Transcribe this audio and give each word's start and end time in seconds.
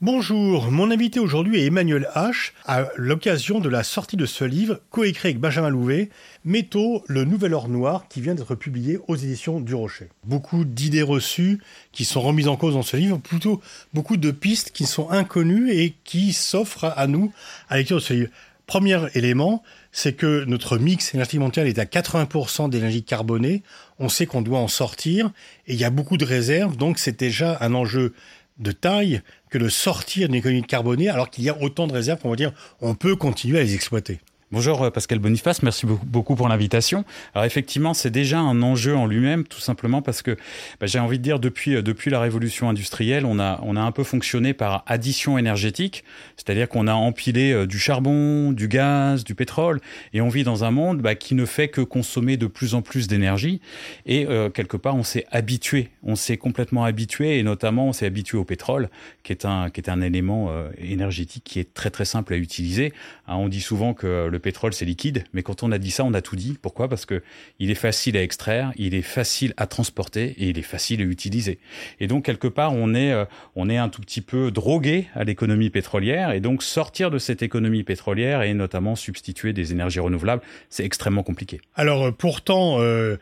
Bonjour, 0.00 0.70
mon 0.70 0.90
invité 0.90 1.18
aujourd'hui 1.18 1.60
est 1.60 1.66
Emmanuel 1.66 2.08
H. 2.14 2.52
à 2.66 2.88
l'occasion 2.96 3.58
de 3.58 3.70
la 3.70 3.82
sortie 3.82 4.18
de 4.18 4.26
ce 4.26 4.44
livre, 4.44 4.80
coécrit 4.90 5.28
avec 5.28 5.40
Benjamin 5.40 5.70
Louvet, 5.70 6.10
Métaux, 6.44 7.02
le 7.06 7.24
nouvel 7.24 7.54
or 7.54 7.70
noir, 7.70 8.06
qui 8.08 8.20
vient 8.20 8.34
d'être 8.34 8.54
publié 8.54 8.98
aux 9.08 9.16
éditions 9.16 9.60
du 9.60 9.74
Rocher. 9.74 10.10
Beaucoup 10.24 10.66
d'idées 10.66 11.02
reçues 11.02 11.58
qui 11.90 12.04
sont 12.04 12.20
remises 12.20 12.48
en 12.48 12.56
cause 12.56 12.74
dans 12.74 12.82
ce 12.82 12.98
livre, 12.98 13.16
plutôt 13.18 13.62
beaucoup 13.94 14.18
de 14.18 14.30
pistes 14.30 14.72
qui 14.72 14.84
sont 14.84 15.10
inconnues 15.10 15.70
et 15.70 15.94
qui 16.04 16.34
s'offrent 16.34 16.92
à 16.96 17.06
nous 17.06 17.32
à 17.70 17.74
la 17.74 17.78
lecture 17.78 17.96
de 17.96 18.02
ce 18.02 18.12
livre. 18.12 18.30
Premier 18.66 18.98
élément, 19.14 19.62
c'est 19.92 20.14
que 20.14 20.44
notre 20.46 20.78
mix 20.78 21.14
énergétique 21.14 21.40
mondial 21.40 21.66
est 21.66 21.78
à 21.78 21.84
80% 21.84 22.70
d'énergie 22.70 23.02
carbonée. 23.02 23.62
On 23.98 24.08
sait 24.08 24.26
qu'on 24.26 24.40
doit 24.40 24.58
en 24.58 24.68
sortir 24.68 25.30
et 25.66 25.74
il 25.74 25.78
y 25.78 25.84
a 25.84 25.90
beaucoup 25.90 26.16
de 26.16 26.24
réserves, 26.24 26.76
donc 26.76 26.98
c'est 26.98 27.18
déjà 27.18 27.58
un 27.60 27.74
enjeu 27.74 28.14
de 28.58 28.72
taille 28.72 29.20
que 29.50 29.58
de 29.58 29.68
sortir 29.68 30.28
d'une 30.28 30.36
économie 30.36 30.62
carbonée 30.62 31.08
alors 31.08 31.28
qu'il 31.28 31.44
y 31.44 31.50
a 31.50 31.60
autant 31.60 31.86
de 31.86 31.92
réserves 31.92 32.20
qu'on 32.20 32.30
va 32.30 32.36
dire 32.36 32.52
on 32.80 32.94
peut 32.94 33.16
continuer 33.16 33.58
à 33.58 33.62
les 33.62 33.74
exploiter. 33.74 34.20
Bonjour 34.52 34.82
euh, 34.82 34.90
Pascal 34.90 35.20
Boniface, 35.20 35.62
merci 35.62 35.86
beaucoup 35.86 36.36
pour 36.36 36.48
l'invitation. 36.48 37.06
Alors 37.34 37.46
effectivement, 37.46 37.94
c'est 37.94 38.10
déjà 38.10 38.38
un 38.38 38.60
enjeu 38.62 38.94
en 38.94 39.06
lui-même, 39.06 39.44
tout 39.44 39.58
simplement 39.58 40.02
parce 40.02 40.20
que 40.20 40.32
bah, 40.80 40.86
j'ai 40.86 40.98
envie 40.98 41.18
de 41.18 41.22
dire 41.22 41.40
depuis 41.40 41.76
euh, 41.76 41.82
depuis 41.82 42.10
la 42.10 42.20
révolution 42.20 42.68
industrielle, 42.68 43.24
on 43.24 43.40
a 43.40 43.58
on 43.62 43.74
a 43.74 43.80
un 43.80 43.90
peu 43.90 44.04
fonctionné 44.04 44.52
par 44.52 44.84
addition 44.86 45.38
énergétique, 45.38 46.04
c'est-à-dire 46.36 46.68
qu'on 46.68 46.86
a 46.88 46.92
empilé 46.92 47.52
euh, 47.52 47.66
du 47.66 47.78
charbon, 47.78 48.52
du 48.52 48.68
gaz, 48.68 49.24
du 49.24 49.34
pétrole, 49.34 49.80
et 50.12 50.20
on 50.20 50.28
vit 50.28 50.44
dans 50.44 50.62
un 50.62 50.70
monde 50.70 51.00
bah, 51.00 51.14
qui 51.14 51.34
ne 51.34 51.46
fait 51.46 51.68
que 51.68 51.80
consommer 51.80 52.36
de 52.36 52.46
plus 52.46 52.74
en 52.74 52.82
plus 52.82 53.08
d'énergie. 53.08 53.62
Et 54.04 54.26
quelque 54.52 54.76
part, 54.76 54.94
on 54.94 55.02
s'est 55.02 55.26
habitué, 55.30 55.88
on 56.02 56.16
s'est 56.16 56.36
complètement 56.36 56.84
habitué, 56.84 57.38
et 57.38 57.42
notamment 57.42 57.88
on 57.88 57.92
s'est 57.92 58.06
habitué 58.06 58.36
au 58.36 58.44
pétrole, 58.44 58.90
qui 59.22 59.32
est 59.32 59.46
un 59.46 59.70
qui 59.70 59.80
est 59.80 59.88
un 59.88 60.00
élément 60.02 60.50
énergétique 60.78 61.44
qui 61.44 61.60
est 61.60 61.72
très 61.72 61.90
très 61.90 62.04
simple 62.04 62.34
à 62.34 62.36
utiliser. 62.36 62.92
Hein, 63.26 63.36
on 63.36 63.48
dit 63.48 63.60
souvent 63.60 63.94
que 63.94 64.28
le 64.33 64.33
pétrole 64.38 64.72
c'est 64.72 64.84
liquide, 64.84 65.24
mais 65.32 65.42
quand 65.42 65.62
on 65.62 65.72
a 65.72 65.78
dit 65.78 65.90
ça, 65.90 66.04
on 66.04 66.14
a 66.14 66.22
tout 66.22 66.36
dit. 66.36 66.58
Pourquoi? 66.60 66.88
Parce 66.88 67.06
que 67.06 67.22
il 67.58 67.70
est 67.70 67.76
facile 67.76 68.16
à 68.16 68.22
extraire, 68.22 68.72
il 68.76 68.94
est 68.94 69.02
facile 69.02 69.54
à 69.56 69.66
transporter 69.66 70.34
et 70.38 70.48
il 70.48 70.58
est 70.58 70.62
facile 70.62 71.00
à 71.00 71.04
utiliser. 71.04 71.58
Et 72.00 72.06
donc 72.06 72.24
quelque 72.24 72.48
part, 72.48 72.72
on 72.72 72.94
est 72.94 73.12
euh, 73.12 73.24
on 73.54 73.68
est 73.68 73.76
un 73.76 73.88
tout 73.88 74.00
petit 74.00 74.20
peu 74.20 74.50
drogué 74.50 75.08
à 75.14 75.24
l'économie 75.24 75.70
pétrolière 75.70 76.32
et 76.32 76.40
donc 76.40 76.62
sortir 76.62 77.10
de 77.10 77.18
cette 77.18 77.42
économie 77.42 77.82
pétrolière 77.82 78.42
et 78.42 78.54
notamment 78.54 78.96
substituer 78.96 79.52
des 79.52 79.72
énergies 79.72 80.00
renouvelables, 80.00 80.42
c'est 80.70 80.84
extrêmement 80.84 81.22
compliqué. 81.22 81.60
Alors 81.74 82.06
euh, 82.06 82.10
pourtant, 82.10 82.80
euh, 82.80 83.16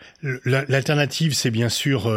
l'alternative 0.44 1.34
c'est 1.34 1.50
bien 1.50 1.68
sûr 1.68 2.10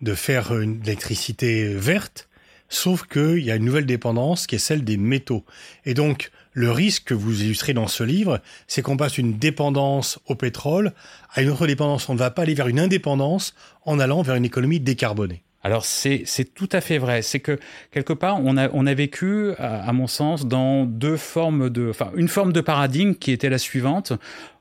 de 0.00 0.14
faire 0.14 0.58
une 0.58 0.80
électricité 0.82 1.74
verte. 1.74 2.28
Sauf 2.68 3.06
qu'il 3.06 3.38
y 3.38 3.50
a 3.50 3.56
une 3.56 3.64
nouvelle 3.64 3.86
dépendance 3.86 4.46
qui 4.46 4.56
est 4.56 4.58
celle 4.58 4.84
des 4.84 4.98
métaux. 4.98 5.44
Et 5.86 5.94
donc, 5.94 6.30
le 6.58 6.72
risque 6.72 7.04
que 7.04 7.14
vous 7.14 7.44
illustrez 7.44 7.72
dans 7.72 7.86
ce 7.86 8.02
livre, 8.02 8.40
c'est 8.66 8.82
qu'on 8.82 8.96
passe 8.96 9.12
d'une 9.12 9.38
dépendance 9.38 10.18
au 10.26 10.34
pétrole 10.34 10.92
à 11.32 11.42
une 11.42 11.50
autre 11.50 11.68
dépendance. 11.68 12.08
On 12.08 12.14
ne 12.14 12.18
va 12.18 12.32
pas 12.32 12.42
aller 12.42 12.54
vers 12.54 12.66
une 12.66 12.80
indépendance 12.80 13.54
en 13.84 14.00
allant 14.00 14.22
vers 14.22 14.34
une 14.34 14.44
économie 14.44 14.80
décarbonée. 14.80 15.44
Alors 15.62 15.84
c'est 15.84 16.24
tout 16.54 16.68
à 16.72 16.80
fait 16.80 16.98
vrai. 16.98 17.22
C'est 17.22 17.38
que 17.38 17.58
quelque 17.92 18.12
part 18.12 18.40
on 18.42 18.56
a 18.56 18.70
on 18.72 18.86
a 18.86 18.94
vécu 18.94 19.52
à, 19.58 19.92
mon 19.92 20.06
sens 20.06 20.46
dans 20.46 20.84
deux 20.84 21.16
formes 21.16 21.68
de 21.68 21.90
enfin 21.90 22.10
une 22.16 22.28
forme 22.28 22.52
de 22.52 22.60
paradigme 22.60 23.14
qui 23.14 23.30
était 23.30 23.50
la 23.50 23.58
suivante. 23.58 24.12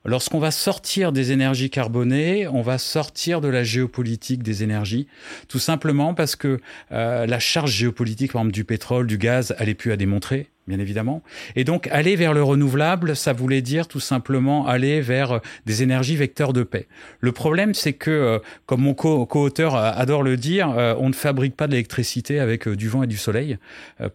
Lorsqu'on 0.06 0.40
va 0.40 0.52
sortir 0.52 1.12
des 1.12 1.32
énergies 1.32 1.70
carbonées, 1.70 2.48
on 2.48 2.62
va 2.62 2.78
sortir 2.78 3.42
de 3.42 3.48
la 3.48 3.64
géopolitique 3.64 4.44
des 4.44 4.64
énergies, 4.64 5.08
tout 5.48 5.60
simplement 5.60 6.14
parce 6.14 6.36
que 6.36 6.60
euh, 6.92 7.26
la 7.26 7.40
charge 7.40 7.72
géopolitique, 7.72 8.34
par 8.34 8.42
exemple, 8.42 8.54
du 8.54 8.64
pétrole, 8.64 9.06
du 9.06 9.18
gaz, 9.18 9.56
elle 9.60 9.70
est 9.70 9.76
plus 9.76 9.92
à 9.92 9.98
démontrer 9.98 10.50
bien 10.68 10.80
évidemment. 10.80 11.24
Et 11.56 11.64
donc 11.64 11.88
aller 11.88 12.16
vers 12.16 12.34
le 12.34 12.44
renouvelable, 12.44 13.16
ça 13.16 13.34
voulait 13.34 13.62
dire 13.62 13.88
tout 13.88 14.00
simplement 14.00 14.68
aller 14.68 15.02
vers 15.02 15.32
euh, 15.32 15.40
des 15.66 15.84
énergies 15.84 16.16
vecteurs 16.16 16.54
de 16.54 16.64
paix. 16.64 16.88
Le 17.20 17.32
problème, 17.32 17.74
c'est 17.74 17.94
que, 17.94 18.12
euh, 18.12 18.40
comme 18.66 18.82
mon 18.82 18.94
co-auteur 18.94 19.76
adore 19.76 20.24
le 20.24 20.38
dire, 20.38 20.70
euh, 20.78 20.96
on 21.00 21.10
ne 21.10 21.14
fabrique 21.14 21.56
pas 21.56 21.68
de 21.68 21.72
l'électricité 21.72 22.40
avec 22.40 22.68
du 22.68 22.90
vent 22.90 23.04
et 23.04 23.08
du 23.08 23.18
soleil. 23.18 23.58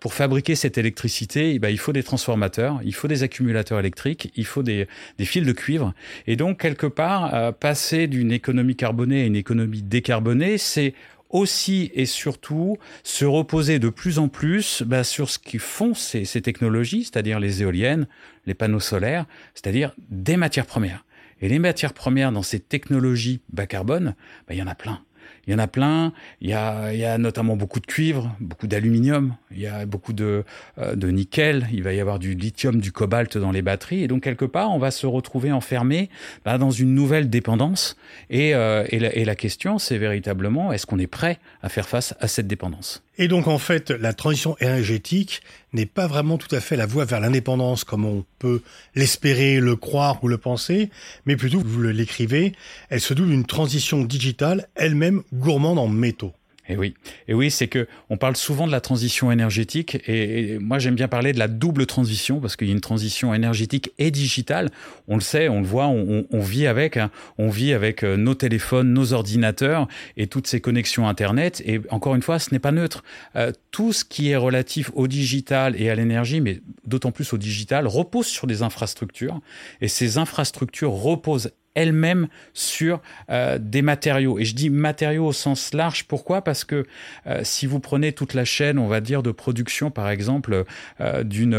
Pour 0.01 0.15
fabriquer 0.15 0.55
cette 0.55 0.79
électricité, 0.79 1.55
eh 1.55 1.59
ben, 1.59 1.69
il 1.69 1.79
faut 1.79 1.93
des 1.93 2.03
transformateurs, 2.03 2.81
il 2.85 2.95
faut 2.95 3.09
des 3.09 3.23
accumulateurs 3.23 3.79
électriques, 3.79 4.33
il 4.37 4.45
faut 4.45 4.63
des, 4.63 4.87
des 5.19 5.25
fils 5.25 5.45
de 5.45 5.53
cuivre. 5.53 5.95
Et 6.27 6.37
donc, 6.37 6.61
quelque 6.61 6.87
part, 6.87 7.55
passer 7.55 8.07
d'une 8.07 8.33
économie 8.33 8.77
carbonée 8.77 9.23
à 9.23 9.25
une 9.27 9.37
économie 9.37 9.83
décarbonée, 9.83 10.59
c'est 10.59 10.95
aussi 11.33 11.91
et 11.95 12.07
surtout 12.07 12.77
se 13.03 13.25
reposer 13.25 13.79
de 13.79 13.89
plus 13.89 14.19
en 14.19 14.29
plus 14.29 14.83
bah, 14.83 15.03
sur 15.03 15.29
ce 15.29 15.39
qui 15.39 15.59
font 15.59 15.95
ces, 15.95 16.25
technologies, 16.43 17.05
c'est-à-dire 17.05 17.41
les 17.41 17.63
éoliennes, 17.63 18.07
les 18.47 18.55
panneaux 18.55 18.81
solaires, 18.81 19.27
c'est-à-dire 19.55 19.95
des 20.09 20.37
matières 20.37 20.67
premières. 20.67 21.05
Et 21.41 21.49
les 21.49 21.59
matières 21.59 21.95
premières 21.95 22.31
dans 22.31 22.43
ces 22.43 22.61
technologies 22.61 23.41
bas 23.53 23.67
carbone, 23.67 24.15
bah, 24.47 24.55
il 24.55 24.59
y 24.59 24.63
en 24.63 24.69
a 24.69 24.75
plein. 24.75 25.03
Il 25.47 25.53
y 25.53 25.55
en 25.55 25.59
a 25.59 25.67
plein. 25.67 26.13
Il 26.41 26.51
y 26.51 26.53
a, 26.53 26.93
il 26.93 27.01
y 27.01 27.05
a 27.05 27.19
notamment 27.19 27.57
beaucoup 27.57 27.81
de 27.81 27.87
cuivre, 27.87 28.35
beaucoup 28.41 28.67
d'aluminium. 28.67 29.35
Il 29.51 29.61
y 29.61 29.67
a 29.67 29.87
beaucoup 29.87 30.13
de, 30.13 30.45
euh, 30.79 30.95
de 30.95 31.09
nickel. 31.09 31.67
Il 31.73 31.83
va 31.83 31.93
y 31.93 32.01
avoir 32.01 32.19
du 32.19 32.35
lithium, 32.35 32.81
du 32.81 32.93
cobalt 32.93 33.37
dans 33.37 33.51
les 33.51 33.63
batteries. 33.63 34.03
Et 34.03 34.09
donc 34.09 34.23
quelque 34.23 34.45
part, 34.45 34.71
on 34.71 34.79
va 34.79 34.91
se 34.91 35.07
retrouver 35.07 35.51
enfermé 35.51 36.11
bah, 36.45 36.59
dans 36.59 36.71
une 36.71 36.95
nouvelle 36.95 37.29
dépendance. 37.29 37.97
Et, 38.31 38.55
euh, 38.55 38.85
et, 38.91 38.99
la, 38.99 39.15
et 39.15 39.25
la 39.25 39.35
question, 39.35 39.79
c'est 39.79 39.99
véritablement, 39.99 40.73
est-ce 40.73 40.87
qu'on 40.87 40.99
est 40.99 41.07
prêt 41.07 41.39
à 41.63 41.69
faire 41.69 41.89
face 41.89 42.15
à 42.21 42.29
cette 42.29 42.47
dépendance? 42.47 43.03
Et 43.19 43.29
donc 43.29 43.47
en 43.47 43.59
fait, 43.59 43.91
la 43.91 44.15
transition 44.15 44.57
énergétique 44.61 45.43
n'est 45.73 45.87
pas 45.87 46.07
vraiment 46.07 46.39
tout 46.39 46.55
à 46.55 46.61
fait 46.61 46.77
la 46.77 46.87
voie 46.87 47.05
vers 47.05 47.21
l'indépendance 47.21 47.85
comme 47.85 48.05
on 48.05 48.25
peut 48.39 48.63
l'espérer, 48.95 49.61
le 49.61 49.77
croire 49.77 50.23
ou 50.23 50.29
le 50.29 50.39
penser, 50.39 50.91
mais 51.27 51.37
plutôt, 51.37 51.61
vous 51.65 51.83
l'écrivez, 51.83 52.53
elle 52.91 53.01
se 53.01 53.15
double 53.15 53.31
d'une 53.31 53.47
transition 53.47 54.03
digitale, 54.05 54.69
elle-même 54.75 55.23
gourmande 55.33 55.79
en 55.79 55.89
métaux. 55.89 56.33
Et 56.69 56.77
oui, 56.77 56.95
et 57.27 57.35
oui, 57.35 57.51
c'est 57.51 57.67
que 57.67 57.89
on 58.09 58.17
parle 58.17 58.37
souvent 58.37 58.69
de 58.69 58.73
la 58.73 58.81
transition 58.81 59.33
énergétique, 59.33 59.99
et, 60.07 60.59
moi 60.61 60.79
j'aime 60.79 60.95
bien 60.95 61.09
parler 61.09 61.33
de 61.33 61.39
la 61.41 61.49
double 61.49 61.87
transition 61.87 62.41
parce 62.41 62.55
qu'il 62.55 62.69
y 62.69 62.71
a 62.71 62.75
une 62.75 62.81
transition 62.81 63.35
énergétique 63.35 63.93
et 63.99 64.13
digitale. 64.13 64.71
On 65.09 65.17
le 65.17 65.23
sait, 65.23 65.49
on 65.49 65.61
le 65.61 65.67
voit, 65.67 65.87
on, 65.87 66.25
on, 66.31 66.41
vit 66.41 66.69
avec, 66.69 66.97
hein. 66.97 67.11
on 67.37 67.49
vit 67.49 67.73
avec 67.73 68.05
euh, 68.05 68.17
nos 68.17 68.35
téléphones, 68.35 68.93
nos 68.93 69.13
ordinateurs 69.13 69.89
et 70.17 70.29
toutes 70.29 70.47
ces 70.47 70.61
connexions 70.61 71.09
internet. 71.09 71.63
Et 71.67 71.81
encore 71.91 72.15
une 72.15 72.23
fois, 72.23 72.39
ce 72.39 72.51
n'est 72.53 72.61
pas 72.61 72.73
neutre. 72.73 73.03
Euh, 73.35 73.51
tout 73.73 73.93
ce 73.93 74.05
qui 74.05 74.31
est 74.31 74.37
relatif 74.37 74.93
au 74.95 75.09
digital 75.09 75.81
et 75.81 75.91
à 75.91 75.97
l'énergie, 75.97 76.41
mais 76.41 76.61
d'autant 76.87 77.11
plus 77.11 77.33
au 77.33 77.39
digital, 77.39 77.89
repose 77.89 78.27
sur 78.27 78.47
des 78.47 78.63
infrastructures, 78.63 79.41
et 79.81 79.89
ces 79.89 80.17
infrastructures 80.17 80.93
reposent 80.93 81.51
elle-même 81.75 82.29
sur 82.55 83.01
euh, 83.31 83.59
des 83.61 83.83
matériaux. 83.83 84.39
Et 84.39 84.45
je 84.45 84.55
dis 84.55 84.71
matériaux 84.71 85.27
au 85.27 85.33
sens 85.33 85.75
large. 85.75 86.05
Pourquoi? 86.05 86.43
Parce 86.43 86.65
que 86.65 86.85
euh, 87.27 87.41
si 87.45 87.67
vous 87.67 87.81
prenez 87.81 88.13
toute 88.13 88.35
la 88.35 88.45
chaîne, 88.45 88.79
on 88.79 88.89
va 88.89 89.01
dire, 89.01 89.23
de 89.23 89.31
production, 89.31 89.91
par 89.91 90.11
exemple, 90.11 90.65
euh, 91.01 91.23
d'une 91.23 91.53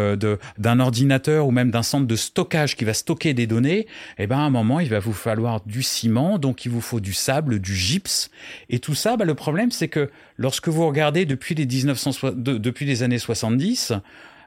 d'un 0.57 0.79
ordinateur 0.79 1.47
ou 1.47 1.51
même 1.51 1.71
d'un 1.71 1.83
centre 1.83 2.07
de 2.07 2.15
stockage 2.15 2.75
qui 2.75 2.85
va 2.85 2.93
stocker 2.93 3.33
des 3.33 3.47
données, 3.47 3.87
eh 4.17 4.27
ben 4.27 4.37
à 4.37 4.41
un 4.41 4.49
moment, 4.49 4.79
il 4.79 4.89
va 4.89 4.99
vous 4.99 5.13
falloir 5.13 5.61
du 5.65 5.83
ciment, 5.83 6.37
donc 6.37 6.65
il 6.65 6.71
vous 6.71 6.81
faut 6.81 6.99
du 6.99 7.13
sable, 7.13 7.59
du 7.59 7.75
gypse, 7.75 8.29
et 8.69 8.79
tout 8.79 8.95
ça. 8.95 9.17
Bah, 9.17 9.25
le 9.25 9.35
problème, 9.35 9.71
c'est 9.71 9.87
que 9.87 10.09
lorsque 10.37 10.67
vous 10.67 10.85
regardez 10.87 11.25
depuis 11.25 11.55
les 11.55 11.65
1900, 11.65 12.31
depuis 12.35 12.85
les 12.85 13.03
années 13.03 13.19
70, 13.19 13.93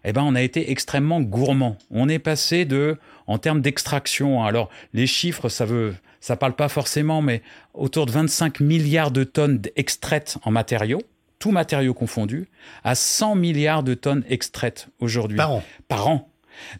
eh 0.04 0.12
ben, 0.12 0.22
on 0.22 0.34
a 0.34 0.42
été 0.42 0.70
extrêmement 0.70 1.20
gourmand. 1.20 1.76
On 1.90 2.08
est 2.08 2.18
passé 2.18 2.64
de, 2.64 2.96
en 3.26 3.38
termes 3.38 3.60
d'extraction, 3.60 4.42
hein, 4.42 4.46
alors 4.46 4.70
les 4.94 5.06
chiffres, 5.06 5.48
ça 5.48 5.64
veut, 5.64 5.94
ça 6.20 6.36
parle 6.36 6.54
pas 6.54 6.68
forcément, 6.68 7.22
mais 7.22 7.42
autour 7.74 8.06
de 8.06 8.12
25 8.12 8.60
milliards 8.60 9.10
de 9.10 9.24
tonnes 9.24 9.60
extraites 9.76 10.38
en 10.42 10.50
matériaux, 10.50 11.02
tout 11.38 11.50
matériaux 11.50 11.94
confondus, 11.94 12.48
à 12.84 12.94
100 12.94 13.34
milliards 13.36 13.82
de 13.82 13.94
tonnes 13.94 14.24
extraites 14.28 14.88
aujourd'hui. 15.00 15.36
Par 15.36 15.52
an. 15.52 15.62
Par 15.88 16.08
an. 16.08 16.30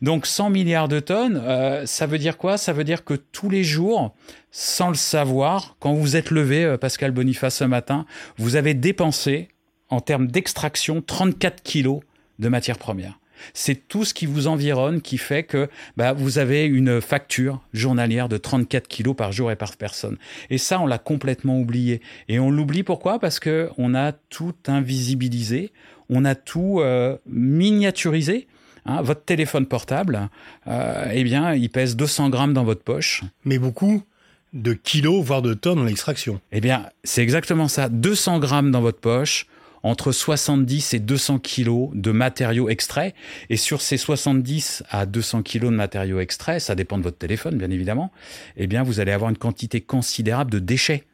Donc 0.02 0.26
100 0.26 0.50
milliards 0.50 0.88
de 0.88 1.00
tonnes, 1.00 1.40
euh, 1.42 1.86
ça 1.86 2.06
veut 2.06 2.19
dire 2.19 2.38
quoi? 2.38 2.56
Ça 2.56 2.72
veut 2.72 2.84
dire 2.84 3.04
que 3.04 3.14
tous 3.14 3.50
les 3.50 3.64
jours, 3.64 4.14
sans 4.50 4.88
le 4.88 4.94
savoir, 4.94 5.76
quand 5.80 5.94
vous 5.94 6.16
êtes 6.16 6.30
levé, 6.30 6.64
euh, 6.64 6.78
Pascal 6.78 7.10
Boniface, 7.10 7.56
ce 7.56 7.64
matin, 7.64 8.06
vous 8.38 8.56
avez 8.56 8.74
dépensé, 8.74 9.48
en 9.88 10.00
termes 10.00 10.26
d'extraction, 10.26 11.02
34 11.02 11.62
kilos 11.62 12.00
de 12.38 12.48
matières 12.48 12.78
premières. 12.78 13.18
C'est 13.54 13.88
tout 13.88 14.04
ce 14.04 14.14
qui 14.14 14.26
vous 14.26 14.46
environne 14.46 15.00
qui 15.00 15.18
fait 15.18 15.42
que 15.42 15.68
bah, 15.96 16.12
vous 16.12 16.38
avez 16.38 16.64
une 16.64 17.00
facture 17.00 17.60
journalière 17.72 18.28
de 18.28 18.36
34 18.36 18.88
kilos 18.88 19.14
par 19.14 19.32
jour 19.32 19.50
et 19.50 19.56
par 19.56 19.76
personne. 19.76 20.16
Et 20.50 20.58
ça, 20.58 20.80
on 20.80 20.86
l'a 20.86 20.98
complètement 20.98 21.60
oublié. 21.60 22.00
Et 22.28 22.38
on 22.38 22.50
l'oublie 22.50 22.82
pourquoi? 22.82 23.18
Parce 23.18 23.40
que 23.40 23.70
on 23.78 23.94
a 23.94 24.12
tout 24.12 24.54
invisibilisé, 24.66 25.72
on 26.08 26.24
a 26.24 26.34
tout 26.34 26.80
euh, 26.80 27.16
miniaturisé. 27.26 28.46
Hein, 28.88 29.02
votre 29.02 29.24
téléphone 29.24 29.66
portable, 29.66 30.28
euh, 30.68 31.10
eh 31.12 31.24
bien, 31.24 31.54
il 31.54 31.68
pèse 31.70 31.96
200 31.96 32.30
grammes 32.30 32.54
dans 32.54 32.62
votre 32.62 32.82
poche. 32.82 33.24
Mais 33.44 33.58
beaucoup 33.58 34.04
de 34.52 34.74
kilos, 34.74 35.24
voire 35.24 35.42
de 35.42 35.54
tonnes 35.54 35.80
en 35.80 35.88
extraction. 35.88 36.40
Eh 36.52 36.60
bien, 36.60 36.86
c'est 37.02 37.20
exactement 37.20 37.66
ça. 37.66 37.88
200 37.88 38.38
grammes 38.38 38.70
dans 38.70 38.80
votre 38.80 39.00
poche, 39.00 39.48
entre 39.86 40.10
70 40.10 40.94
et 40.94 40.98
200 40.98 41.38
kilos 41.38 41.90
de 41.94 42.10
matériaux 42.10 42.68
extraits. 42.68 43.14
Et 43.50 43.56
sur 43.56 43.80
ces 43.80 43.96
70 43.96 44.82
à 44.90 45.06
200 45.06 45.42
kilos 45.42 45.70
de 45.70 45.76
matériaux 45.76 46.18
extraits, 46.18 46.60
ça 46.60 46.74
dépend 46.74 46.98
de 46.98 47.04
votre 47.04 47.18
téléphone, 47.18 47.56
bien 47.56 47.70
évidemment, 47.70 48.10
eh 48.56 48.66
bien, 48.66 48.82
vous 48.82 48.98
allez 48.98 49.12
avoir 49.12 49.30
une 49.30 49.38
quantité 49.38 49.80
considérable 49.80 50.50
de 50.50 50.58
déchets. 50.58 51.04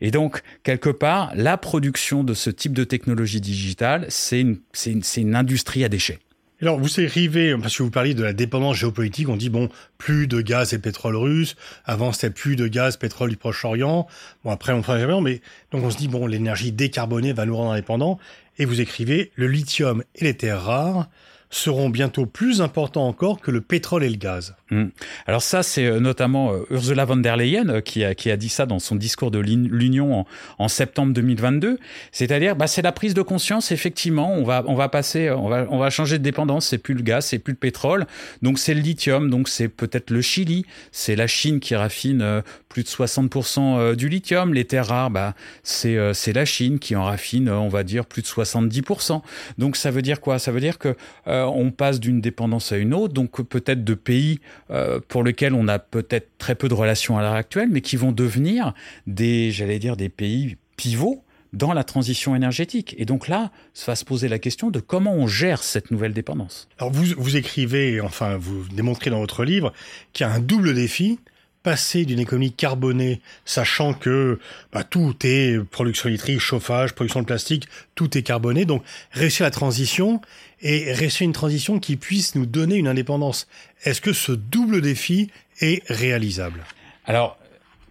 Et 0.00 0.12
donc, 0.12 0.42
quelque 0.62 0.90
part, 0.90 1.32
la 1.34 1.56
production 1.56 2.22
de 2.22 2.34
ce 2.34 2.50
type 2.50 2.72
de 2.72 2.84
technologie 2.84 3.40
digitale, 3.40 4.06
c'est 4.10 4.40
une, 4.40 4.60
une, 4.86 5.02
une 5.16 5.34
industrie 5.34 5.82
à 5.82 5.88
déchets. 5.88 6.20
Alors, 6.60 6.80
vous 6.80 7.00
arrivé, 7.00 7.56
parce 7.60 7.76
que 7.76 7.84
vous 7.84 7.90
parliez 7.90 8.14
de 8.14 8.24
la 8.24 8.32
dépendance 8.32 8.78
géopolitique, 8.78 9.28
on 9.28 9.36
dit, 9.36 9.48
bon, 9.48 9.68
plus 9.96 10.26
de 10.26 10.40
gaz 10.40 10.74
et 10.74 10.80
pétrole 10.80 11.14
russe, 11.14 11.54
avant 11.84 12.10
c'était 12.10 12.30
plus 12.30 12.56
de 12.56 12.66
gaz, 12.66 12.96
pétrole 12.96 13.30
du 13.30 13.36
Proche-Orient, 13.36 14.08
bon, 14.42 14.50
après 14.50 14.72
on 14.72 14.82
jamais, 14.82 15.20
mais 15.20 15.40
donc 15.70 15.84
on 15.84 15.90
se 15.90 15.96
dit, 15.96 16.08
bon, 16.08 16.26
l'énergie 16.26 16.72
décarbonée 16.72 17.32
va 17.32 17.46
nous 17.46 17.54
rendre 17.54 17.70
indépendants, 17.70 18.18
et 18.58 18.64
vous 18.64 18.80
écrivez, 18.80 19.30
le 19.36 19.46
lithium 19.46 20.02
et 20.16 20.24
les 20.24 20.34
terres 20.34 20.62
rares, 20.62 21.08
seront 21.50 21.88
bientôt 21.88 22.26
plus 22.26 22.60
importants 22.60 23.06
encore 23.06 23.40
que 23.40 23.50
le 23.50 23.60
pétrole 23.60 24.04
et 24.04 24.08
le 24.08 24.16
gaz. 24.16 24.54
Hmm. 24.70 24.88
Alors 25.26 25.42
ça, 25.42 25.62
c'est 25.62 25.86
euh, 25.86 25.98
notamment 25.98 26.52
euh, 26.52 26.66
Ursula 26.70 27.06
von 27.06 27.16
der 27.16 27.38
Leyen 27.38 27.68
euh, 27.68 27.80
qui 27.80 28.04
a, 28.04 28.14
qui 28.14 28.30
a 28.30 28.36
dit 28.36 28.50
ça 28.50 28.66
dans 28.66 28.78
son 28.78 28.96
discours 28.96 29.30
de 29.30 29.38
l'Union 29.38 30.26
en, 30.58 30.68
septembre 30.68 31.14
2022. 31.14 31.78
C'est-à-dire, 32.12 32.54
bah, 32.54 32.66
c'est 32.66 32.82
la 32.82 32.92
prise 32.92 33.14
de 33.14 33.22
conscience. 33.22 33.72
Effectivement, 33.72 34.34
on 34.34 34.44
va, 34.44 34.62
on 34.66 34.74
va 34.74 34.90
passer, 34.90 35.30
on 35.30 35.48
va, 35.48 35.66
on 35.70 35.78
va 35.78 35.88
changer 35.88 36.18
de 36.18 36.22
dépendance. 36.22 36.66
C'est 36.66 36.78
plus 36.78 36.94
le 36.94 37.02
gaz, 37.02 37.24
c'est 37.26 37.38
plus 37.38 37.52
le 37.52 37.58
pétrole. 37.58 38.06
Donc 38.42 38.58
c'est 38.58 38.74
le 38.74 38.80
lithium. 38.80 39.30
Donc 39.30 39.48
c'est 39.48 39.68
peut-être 39.68 40.10
le 40.10 40.20
Chili. 40.20 40.66
C'est 40.92 41.16
la 41.16 41.26
Chine 41.26 41.60
qui 41.60 41.74
raffine 41.74 42.42
plus 42.68 42.82
de 42.82 42.88
60% 42.88 43.94
du 43.94 44.08
lithium. 44.10 44.52
Les 44.52 44.66
terres 44.66 44.88
rares, 44.88 45.10
bah, 45.10 45.34
c'est, 45.62 45.96
c'est 46.12 46.34
la 46.34 46.44
Chine 46.44 46.78
qui 46.78 46.94
en 46.94 47.04
raffine, 47.04 47.48
on 47.48 47.68
va 47.68 47.84
dire, 47.84 48.04
plus 48.04 48.20
de 48.20 48.26
70%. 48.26 49.22
Donc 49.56 49.76
ça 49.76 49.90
veut 49.90 50.02
dire 50.02 50.20
quoi? 50.20 50.38
Ça 50.38 50.52
veut 50.52 50.60
dire 50.60 50.78
que 50.78 50.94
euh, 51.37 51.37
on 51.46 51.70
passe 51.70 52.00
d'une 52.00 52.20
dépendance 52.20 52.72
à 52.72 52.76
une 52.76 52.94
autre, 52.94 53.14
donc 53.14 53.42
peut-être 53.42 53.84
de 53.84 53.94
pays 53.94 54.40
euh, 54.70 55.00
pour 55.08 55.22
lesquels 55.22 55.54
on 55.54 55.68
a 55.68 55.78
peut-être 55.78 56.30
très 56.38 56.54
peu 56.54 56.68
de 56.68 56.74
relations 56.74 57.18
à 57.18 57.22
l'heure 57.22 57.34
actuelle, 57.34 57.68
mais 57.70 57.80
qui 57.80 57.96
vont 57.96 58.12
devenir 58.12 58.74
des, 59.06 59.50
j'allais 59.50 59.78
dire, 59.78 59.96
des 59.96 60.08
pays 60.08 60.56
pivots 60.76 61.22
dans 61.52 61.72
la 61.72 61.84
transition 61.84 62.36
énergétique. 62.36 62.94
Et 62.98 63.04
donc 63.04 63.28
là, 63.28 63.50
ça 63.74 63.92
va 63.92 63.96
se 63.96 64.04
poser 64.04 64.28
la 64.28 64.38
question 64.38 64.70
de 64.70 64.80
comment 64.80 65.14
on 65.14 65.26
gère 65.26 65.62
cette 65.62 65.90
nouvelle 65.90 66.12
dépendance. 66.12 66.68
Alors 66.78 66.92
vous, 66.92 67.14
vous 67.16 67.36
écrivez, 67.36 68.00
enfin 68.00 68.36
vous 68.36 68.64
démontrez 68.68 69.10
dans 69.10 69.20
votre 69.20 69.44
livre 69.44 69.72
qu'il 70.12 70.26
y 70.26 70.28
a 70.28 70.32
un 70.32 70.40
double 70.40 70.74
défi 70.74 71.18
passer 71.62 72.04
d'une 72.04 72.20
économie 72.20 72.52
carbonée, 72.52 73.20
sachant 73.44 73.94
que 73.94 74.38
bah, 74.72 74.84
tout 74.84 75.14
est 75.24 75.58
production 75.64 76.08
électrique, 76.08 76.40
chauffage, 76.40 76.94
production 76.94 77.20
de 77.20 77.26
plastique, 77.26 77.68
tout 77.94 78.16
est 78.16 78.22
carboné. 78.22 78.64
Donc 78.64 78.82
réussir 79.12 79.44
la 79.44 79.50
transition 79.50 80.20
et 80.60 80.92
réussir 80.92 81.24
une 81.24 81.32
transition 81.32 81.78
qui 81.78 81.96
puisse 81.96 82.34
nous 82.34 82.46
donner 82.46 82.76
une 82.76 82.88
indépendance. 82.88 83.46
Est-ce 83.84 84.00
que 84.00 84.12
ce 84.12 84.32
double 84.32 84.80
défi 84.80 85.30
est 85.60 85.82
réalisable? 85.88 86.64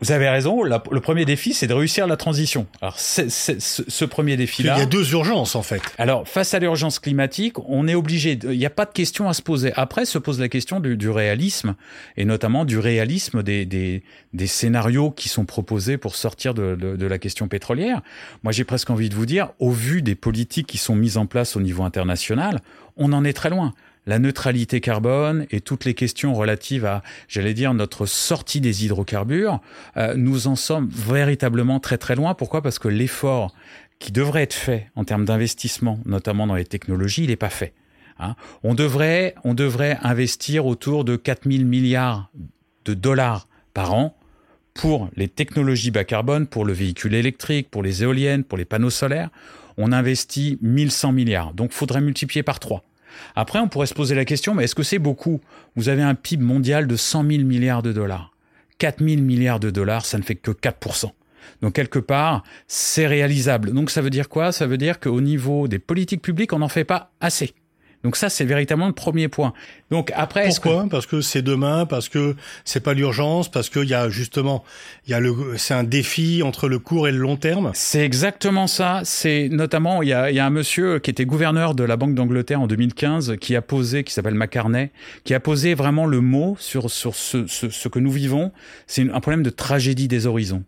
Vous 0.01 0.11
avez 0.11 0.29
raison. 0.29 0.63
le 0.63 0.99
premier 0.99 1.25
défi, 1.25 1.53
c'est 1.53 1.67
de 1.67 1.73
réussir 1.73 2.07
la 2.07 2.17
transition. 2.17 2.67
Alors, 2.81 2.99
ce, 2.99 4.05
premier 4.05 4.37
défi-là. 4.37 4.75
Il 4.75 4.79
y 4.79 4.83
a 4.83 4.85
deux 4.85 5.11
urgences, 5.11 5.55
en 5.55 5.63
fait. 5.63 5.81
Alors, 5.97 6.27
face 6.27 6.53
à 6.53 6.59
l'urgence 6.59 6.99
climatique, 6.99 7.57
on 7.67 7.87
est 7.87 7.95
obligé. 7.95 8.37
il 8.43 8.57
n'y 8.57 8.65
a 8.65 8.71
pas 8.71 8.85
de 8.85 8.91
question 8.91 9.27
à 9.27 9.33
se 9.33 9.41
poser. 9.41 9.71
Après, 9.75 10.05
se 10.05 10.17
pose 10.17 10.39
la 10.39 10.49
question 10.49 10.79
du, 10.79 11.09
réalisme, 11.09 11.75
et 12.15 12.25
notamment 12.25 12.65
du 12.65 12.77
réalisme 12.77 13.43
des, 13.43 13.65
des, 13.65 14.47
scénarios 14.47 15.11
qui 15.11 15.29
sont 15.29 15.45
proposés 15.45 15.97
pour 15.97 16.15
sortir 16.15 16.53
de, 16.53 16.75
de 16.75 17.05
la 17.07 17.17
question 17.17 17.47
pétrolière. 17.47 18.01
Moi, 18.43 18.51
j'ai 18.51 18.63
presque 18.63 18.89
envie 18.89 19.09
de 19.09 19.15
vous 19.15 19.25
dire, 19.25 19.49
au 19.59 19.71
vu 19.71 20.01
des 20.01 20.15
politiques 20.15 20.67
qui 20.67 20.77
sont 20.77 20.95
mises 20.95 21.17
en 21.17 21.25
place 21.25 21.55
au 21.55 21.61
niveau 21.61 21.83
international, 21.83 22.59
on 22.97 23.13
en 23.13 23.23
est 23.23 23.33
très 23.33 23.49
loin 23.49 23.73
la 24.07 24.19
neutralité 24.19 24.79
carbone 24.81 25.45
et 25.51 25.61
toutes 25.61 25.85
les 25.85 25.93
questions 25.93 26.33
relatives 26.33 26.85
à, 26.85 27.03
j'allais 27.27 27.53
dire, 27.53 27.73
notre 27.73 28.05
sortie 28.05 28.61
des 28.61 28.85
hydrocarbures, 28.85 29.59
euh, 29.97 30.15
nous 30.15 30.47
en 30.47 30.55
sommes 30.55 30.89
véritablement 30.89 31.79
très 31.79 31.97
très 31.97 32.15
loin. 32.15 32.33
Pourquoi? 32.33 32.61
Parce 32.63 32.79
que 32.79 32.87
l'effort 32.87 33.53
qui 33.99 34.11
devrait 34.11 34.43
être 34.43 34.53
fait 34.53 34.89
en 34.95 35.03
termes 35.03 35.25
d'investissement, 35.25 35.99
notamment 36.05 36.47
dans 36.47 36.55
les 36.55 36.65
technologies, 36.65 37.25
il 37.25 37.29
n'est 37.29 37.35
pas 37.35 37.49
fait. 37.49 37.73
Hein. 38.19 38.35
On, 38.63 38.73
devrait, 38.73 39.35
on 39.43 39.53
devrait 39.53 39.97
investir 40.01 40.65
autour 40.65 41.03
de 41.03 41.17
4000 41.17 41.65
milliards 41.65 42.31
de 42.85 42.93
dollars 42.93 43.47
par 43.73 43.93
an 43.93 44.17
pour 44.73 45.09
les 45.15 45.27
technologies 45.27 45.91
bas 45.91 46.03
carbone, 46.03 46.47
pour 46.47 46.63
le 46.63 46.73
véhicule 46.73 47.15
électrique, 47.15 47.69
pour 47.69 47.83
les 47.83 48.03
éoliennes, 48.03 48.43
pour 48.43 48.57
les 48.57 48.65
panneaux 48.65 48.91
solaires. 48.91 49.29
On 49.77 49.91
investit 49.91 50.57
1100 50.61 51.11
milliards. 51.11 51.53
Donc, 51.53 51.71
faudrait 51.71 52.01
multiplier 52.01 52.43
par 52.43 52.59
3. 52.59 52.83
Après, 53.35 53.59
on 53.59 53.67
pourrait 53.67 53.87
se 53.87 53.93
poser 53.93 54.15
la 54.15 54.25
question, 54.25 54.53
mais 54.53 54.65
est-ce 54.65 54.75
que 54.75 54.83
c'est 54.83 54.99
beaucoup? 54.99 55.41
Vous 55.75 55.89
avez 55.89 56.01
un 56.01 56.15
PIB 56.15 56.43
mondial 56.43 56.87
de 56.87 56.95
100 56.95 57.29
000 57.29 57.43
milliards 57.43 57.83
de 57.83 57.93
dollars. 57.93 58.31
4 58.79 59.03
000 59.03 59.21
milliards 59.21 59.59
de 59.59 59.69
dollars, 59.69 60.05
ça 60.05 60.17
ne 60.17 60.23
fait 60.23 60.35
que 60.35 60.51
4% 60.51 61.11
donc 61.61 61.73
quelque 61.73 61.99
part, 61.99 62.43
c'est 62.67 63.07
réalisable. 63.07 63.73
Donc 63.73 63.89
ça 63.89 64.01
veut 64.01 64.09
dire 64.09 64.29
quoi? 64.29 64.51
Ça 64.51 64.67
veut 64.67 64.77
dire 64.77 64.99
qu'au 64.99 65.21
niveau 65.21 65.67
des 65.67 65.79
politiques 65.79 66.21
publiques, 66.21 66.53
on 66.53 66.59
n'en 66.59 66.67
fait 66.67 66.83
pas 66.83 67.11
assez. 67.19 67.53
Donc 68.07 68.15
ça, 68.15 68.29
c'est 68.29 68.45
véritablement 68.45 68.87
le 68.87 68.93
premier 68.93 69.27
point. 69.27 69.51
Donc 69.91 70.13
après, 70.15 70.47
pourquoi? 70.47 70.87
Parce 70.89 71.05
que 71.05 71.19
c'est 71.19 71.41
demain, 71.41 71.85
parce 71.85 72.07
que 72.07 72.37
c'est 72.63 72.79
pas 72.79 72.93
l'urgence, 72.93 73.51
parce 73.51 73.69
qu'il 73.69 73.83
y 73.83 73.93
a 73.93 74.07
justement, 74.07 74.63
il 75.05 75.11
y 75.11 75.13
a 75.13 75.19
le, 75.19 75.35
c'est 75.57 75.73
un 75.73 75.83
défi 75.83 76.41
entre 76.41 76.69
le 76.69 76.79
court 76.79 77.09
et 77.09 77.11
le 77.11 77.17
long 77.17 77.35
terme? 77.35 77.71
C'est 77.73 78.05
exactement 78.05 78.65
ça. 78.67 79.01
C'est 79.03 79.49
notamment, 79.51 80.01
il 80.03 80.07
y 80.07 80.13
a, 80.13 80.31
y 80.31 80.39
a 80.39 80.45
un 80.45 80.49
monsieur 80.49 80.99
qui 80.99 81.09
était 81.09 81.25
gouverneur 81.25 81.75
de 81.75 81.83
la 81.83 81.97
Banque 81.97 82.15
d'Angleterre 82.15 82.61
en 82.61 82.67
2015, 82.67 83.35
qui 83.41 83.57
a 83.57 83.61
posé, 83.61 84.05
qui 84.05 84.13
s'appelle 84.13 84.35
Macarney, 84.35 84.91
qui 85.25 85.33
a 85.33 85.41
posé 85.41 85.73
vraiment 85.73 86.05
le 86.05 86.21
mot 86.21 86.55
sur 86.61 86.89
sur 86.89 87.13
ce, 87.13 87.45
ce, 87.45 87.67
ce 87.67 87.87
que 87.89 87.99
nous 87.99 88.11
vivons. 88.11 88.53
C'est 88.85 89.01
un 89.01 89.19
problème 89.19 89.43
de 89.43 89.49
tragédie 89.49 90.07
des 90.07 90.27
horizons. 90.27 90.63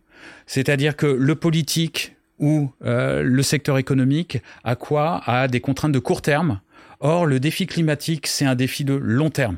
C'est-à-dire 0.45 0.97
que 0.97 1.06
le 1.06 1.36
politique 1.36 2.18
ou 2.39 2.71
euh, 2.83 3.21
le 3.21 3.44
secteur 3.44 3.77
économique 3.77 4.41
a 4.63 4.75
quoi? 4.75 5.21
A 5.25 5.47
des 5.47 5.59
contraintes 5.59 5.91
de 5.91 6.00
court 6.00 6.21
terme 6.21 6.59
Or, 7.01 7.25
le 7.25 7.40
défi 7.40 7.66
climatique, 7.66 8.28
c'est 8.28 8.46
un 8.46 8.56
défi 8.56 8.84
de 8.84 8.94
long 8.94 9.30
terme. 9.30 9.57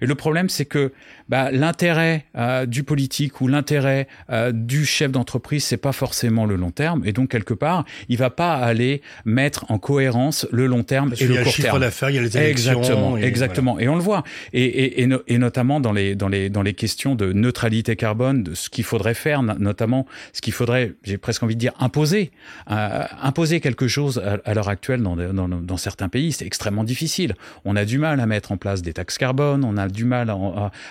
Et 0.00 0.06
le 0.06 0.14
problème, 0.14 0.48
c'est 0.48 0.64
que 0.64 0.92
bah, 1.28 1.50
l'intérêt 1.50 2.26
euh, 2.36 2.66
du 2.66 2.82
politique 2.82 3.40
ou 3.40 3.48
l'intérêt 3.48 4.08
euh, 4.30 4.52
du 4.52 4.84
chef 4.84 5.10
d'entreprise, 5.10 5.64
c'est 5.64 5.76
pas 5.76 5.92
forcément 5.92 6.46
le 6.46 6.56
long 6.56 6.70
terme. 6.70 7.02
Et 7.04 7.12
donc 7.12 7.30
quelque 7.30 7.54
part, 7.54 7.84
il 8.08 8.18
va 8.18 8.30
pas 8.30 8.54
aller 8.54 9.02
mettre 9.24 9.70
en 9.70 9.78
cohérence 9.78 10.46
le 10.50 10.66
long 10.66 10.82
terme 10.82 11.12
et 11.18 11.26
le 11.26 11.42
court 11.42 11.54
terme. 11.54 11.82
Il 12.10 12.14
y 12.14 12.18
a 12.18 12.22
les 12.22 12.36
élections. 12.36 12.72
Exactement, 12.72 13.18
et 13.18 13.22
exactement. 13.22 13.78
Et 13.78 13.88
on 13.88 13.96
le 13.96 14.02
voit. 14.02 14.22
Et, 14.52 14.64
et, 14.64 15.02
et, 15.02 15.08
et, 15.26 15.38
notamment 15.38 15.80
dans 15.80 15.92
les 15.92 16.14
dans 16.14 16.28
les 16.28 16.50
dans 16.50 16.62
les 16.62 16.74
questions 16.74 17.14
de 17.14 17.32
neutralité 17.32 17.96
carbone, 17.96 18.42
de 18.42 18.54
ce 18.54 18.70
qu'il 18.70 18.84
faudrait 18.84 19.14
faire, 19.14 19.42
notamment 19.42 20.06
ce 20.32 20.40
qu'il 20.40 20.52
faudrait, 20.52 20.94
j'ai 21.02 21.18
presque 21.18 21.42
envie 21.42 21.54
de 21.54 21.60
dire, 21.60 21.72
imposer, 21.78 22.30
euh, 22.70 23.04
imposer 23.22 23.60
quelque 23.60 23.88
chose 23.88 24.22
à, 24.44 24.54
l'heure 24.54 24.68
actuelle 24.68 25.02
dans, 25.02 25.16
dans, 25.16 25.48
dans 25.48 25.76
certains 25.76 26.08
pays, 26.08 26.32
c'est 26.32 26.46
extrêmement 26.46 26.84
difficile. 26.84 27.34
On 27.64 27.76
a 27.76 27.84
du 27.84 27.98
mal 27.98 28.20
à 28.20 28.26
mettre 28.26 28.52
en 28.52 28.56
place 28.56 28.82
des 28.82 28.92
taxes 28.92 29.18
carbone, 29.18 29.43
on 29.62 29.76
a 29.76 29.88
du 29.88 30.04
mal 30.04 30.34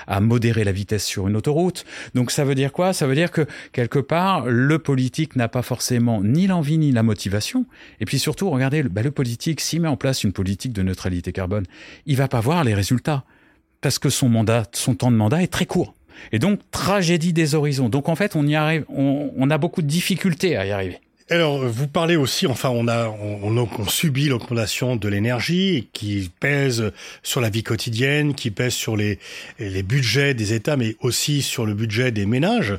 à, 0.08 0.20
modérer 0.22 0.64
la 0.64 0.72
vitesse 0.72 1.06
sur 1.06 1.28
une 1.28 1.36
autoroute. 1.36 1.86
Donc 2.14 2.32
ça 2.32 2.44
veut 2.44 2.56
dire 2.56 2.72
quoi? 2.72 2.94
Ça 2.94 3.08
veut 3.08 3.16
dire 3.16 3.32
que 3.32 3.46
quelque 3.72 4.00
part, 4.00 4.46
le 4.46 4.80
politique 4.80 5.36
n'a 5.36 5.48
pas 5.48 5.62
forcément 5.62 6.22
ni 6.22 6.48
l'envie 6.48 6.78
ni 6.78 6.92
la 6.92 7.04
motivation. 7.04 7.66
Et 8.00 8.06
puis 8.06 8.20
surtout, 8.20 8.50
regardez, 8.50 8.84
bah, 8.84 9.02
le 9.02 9.12
politique, 9.12 9.62
s'il 9.62 9.82
met 9.82 9.88
en 9.88 9.98
place 9.98 10.24
une 10.24 10.34
politique 10.34 10.74
de 10.74 10.82
neutralité 10.82 11.32
carbone, 11.32 11.66
il 12.06 12.16
va 12.16 12.28
pas 12.28 12.40
voir 12.40 12.64
les 12.64 12.74
résultats 12.74 13.24
parce 13.82 14.00
que 14.00 14.10
son 14.10 14.30
mandat, 14.30 14.64
son 14.74 14.96
temps 14.96 15.12
de 15.12 15.18
mandat 15.18 15.44
est 15.44 15.52
très 15.52 15.66
court. 15.66 15.94
Et 16.32 16.40
donc 16.40 16.60
tragédie 16.72 17.34
des 17.34 17.56
horizons. 17.56 17.90
Donc 17.90 18.08
en 18.08 18.16
fait, 18.16 18.36
on 18.36 18.46
y 18.48 18.56
arrive, 18.56 18.86
on 18.90 19.50
a 19.50 19.58
beaucoup 19.58 19.82
de 19.82 19.88
difficultés 19.88 20.56
à 20.56 20.66
y 20.66 20.72
arriver. 20.72 21.00
Alors, 21.34 21.66
vous 21.66 21.88
parlez 21.88 22.16
aussi, 22.16 22.46
enfin, 22.46 22.70
on 22.70 22.88
a, 22.88 23.10
on, 23.10 23.88
subit 23.88 24.30
l'augmentation 24.30 24.96
de 24.96 25.08
l'énergie 25.08 25.90
qui 25.92 26.30
pèse 26.40 26.92
sur 27.24 27.42
la 27.42 27.50
vie 27.50 27.64
quotidienne, 27.64 28.36
qui 28.36 28.52
pèse 28.52 28.74
sur 28.74 28.96
les, 28.96 29.18
budgets 29.58 30.36
des 30.36 30.54
États, 30.54 30.78
mais 30.78 30.96
aussi 31.00 31.42
sur 31.42 31.66
le 31.66 31.74
budget 31.74 32.12
des 32.12 32.28
ménages. 32.28 32.78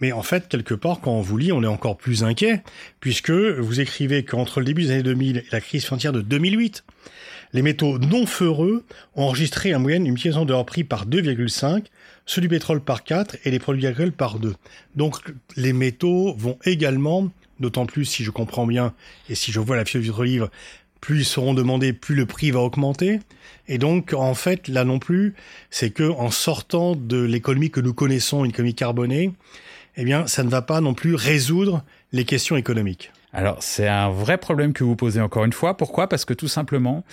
Mais 0.00 0.10
en 0.10 0.24
fait, 0.24 0.48
quelque 0.48 0.74
part, 0.74 0.98
quand 1.00 1.12
on 1.12 1.20
vous 1.20 1.36
lit, 1.36 1.52
on 1.52 1.62
est 1.62 1.68
encore 1.68 1.96
plus 1.96 2.24
inquiet, 2.24 2.64
puisque 2.98 3.30
vous 3.30 3.78
écrivez 3.78 4.24
qu'entre 4.24 4.58
le 4.58 4.66
début 4.66 4.82
des 4.82 4.90
années 4.90 5.04
2000 5.04 5.36
et 5.36 5.44
la 5.52 5.60
crise 5.60 5.84
frontière 5.84 6.12
de 6.12 6.20
2008, 6.20 6.82
les 7.52 7.62
métaux 7.62 8.00
non 8.00 8.26
ferreux 8.26 8.84
ont 9.14 9.22
enregistré 9.22 9.72
en 9.72 9.78
moyenne 9.78 10.02
une 10.04 10.14
multiplication 10.14 10.44
de 10.44 10.52
leur 10.52 10.66
prix 10.66 10.82
par 10.82 11.06
2,5, 11.06 11.84
ceux 12.26 12.40
du 12.40 12.48
pétrole 12.48 12.80
par 12.80 13.04
4 13.04 13.36
et 13.44 13.52
les 13.52 13.60
produits 13.60 13.86
agricoles 13.86 14.10
par 14.10 14.40
2. 14.40 14.52
Donc 14.96 15.18
les 15.56 15.72
métaux 15.72 16.34
vont 16.36 16.58
également 16.64 17.30
D'autant 17.60 17.86
plus 17.86 18.04
si 18.04 18.24
je 18.24 18.30
comprends 18.30 18.66
bien 18.66 18.94
et 19.28 19.34
si 19.34 19.52
je 19.52 19.60
vois 19.60 19.76
la 19.76 19.84
fiche 19.84 20.00
du 20.00 20.24
livre, 20.24 20.50
plus 21.00 21.20
ils 21.20 21.24
seront 21.24 21.54
demandés, 21.54 21.92
plus 21.92 22.14
le 22.14 22.26
prix 22.26 22.50
va 22.50 22.60
augmenter. 22.60 23.20
Et 23.68 23.78
donc, 23.78 24.14
en 24.14 24.34
fait, 24.34 24.68
là 24.68 24.84
non 24.84 24.98
plus, 24.98 25.34
c'est 25.70 25.90
que 25.90 26.04
en 26.04 26.30
sortant 26.30 26.96
de 26.96 27.22
l'économie 27.22 27.70
que 27.70 27.80
nous 27.80 27.94
connaissons, 27.94 28.44
une 28.44 28.50
économie 28.50 28.74
carbonée, 28.74 29.32
eh 29.96 30.04
bien, 30.04 30.26
ça 30.26 30.42
ne 30.42 30.48
va 30.48 30.62
pas 30.62 30.80
non 30.80 30.94
plus 30.94 31.14
résoudre 31.14 31.84
les 32.12 32.24
questions 32.24 32.56
économiques. 32.56 33.12
Alors 33.36 33.56
c'est 33.64 33.88
un 33.88 34.10
vrai 34.10 34.38
problème 34.38 34.72
que 34.72 34.84
vous 34.84 34.94
posez 34.94 35.20
encore 35.20 35.44
une 35.44 35.52
fois. 35.52 35.76
Pourquoi? 35.76 36.08
Parce 36.08 36.24
que 36.24 36.34
tout 36.34 36.46
simplement, 36.46 37.04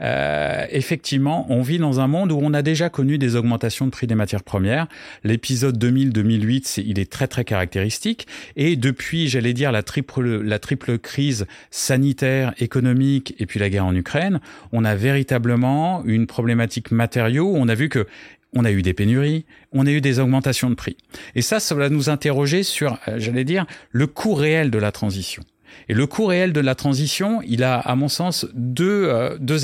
euh, 0.00 0.66
effectivement, 0.70 1.46
on 1.50 1.62
vit 1.62 1.78
dans 1.78 2.00
un 2.00 2.08
monde 2.08 2.32
où 2.32 2.38
on 2.42 2.52
a 2.52 2.62
déjà 2.62 2.90
connu 2.90 3.16
des 3.16 3.36
augmentations 3.36 3.86
de 3.86 3.92
prix 3.92 4.08
des 4.08 4.16
matières 4.16 4.42
premières. 4.42 4.88
L'épisode 5.22 5.82
2000-2008, 5.82 6.82
il 6.84 6.98
est 6.98 7.10
très 7.10 7.28
très 7.28 7.44
caractéristique. 7.44 8.26
Et 8.56 8.74
depuis, 8.74 9.28
j'allais 9.28 9.52
dire, 9.52 9.70
la 9.70 9.84
triple, 9.84 10.42
la 10.42 10.58
triple 10.58 10.98
crise 10.98 11.46
sanitaire, 11.70 12.54
économique 12.58 13.36
et 13.38 13.46
puis 13.46 13.60
la 13.60 13.70
guerre 13.70 13.86
en 13.86 13.94
Ukraine, 13.94 14.40
on 14.72 14.84
a 14.84 14.96
véritablement 14.96 16.02
une 16.04 16.26
problématique 16.26 16.90
matériaux. 16.90 17.52
On 17.54 17.68
a 17.68 17.76
vu 17.76 17.88
que 17.88 18.04
on 18.52 18.64
a 18.64 18.72
eu 18.72 18.82
des 18.82 18.94
pénuries, 18.94 19.44
on 19.72 19.86
a 19.86 19.90
eu 19.90 20.00
des 20.00 20.18
augmentations 20.18 20.70
de 20.70 20.74
prix. 20.74 20.96
Et 21.34 21.42
ça, 21.42 21.60
ça 21.60 21.74
va 21.74 21.88
nous 21.88 22.08
interroger 22.08 22.62
sur, 22.62 22.98
euh, 23.06 23.16
j'allais 23.18 23.44
dire, 23.44 23.66
le 23.92 24.06
coût 24.06 24.34
réel 24.34 24.70
de 24.70 24.78
la 24.78 24.90
transition. 24.90 25.44
Et 25.88 25.94
le 25.94 26.06
coût 26.06 26.26
réel 26.26 26.52
de 26.52 26.60
la 26.60 26.74
transition, 26.74 27.40
il 27.46 27.62
a, 27.62 27.78
à 27.78 27.94
mon 27.94 28.08
sens, 28.08 28.46
deux, 28.54 29.06
euh, 29.08 29.36
deux, 29.40 29.58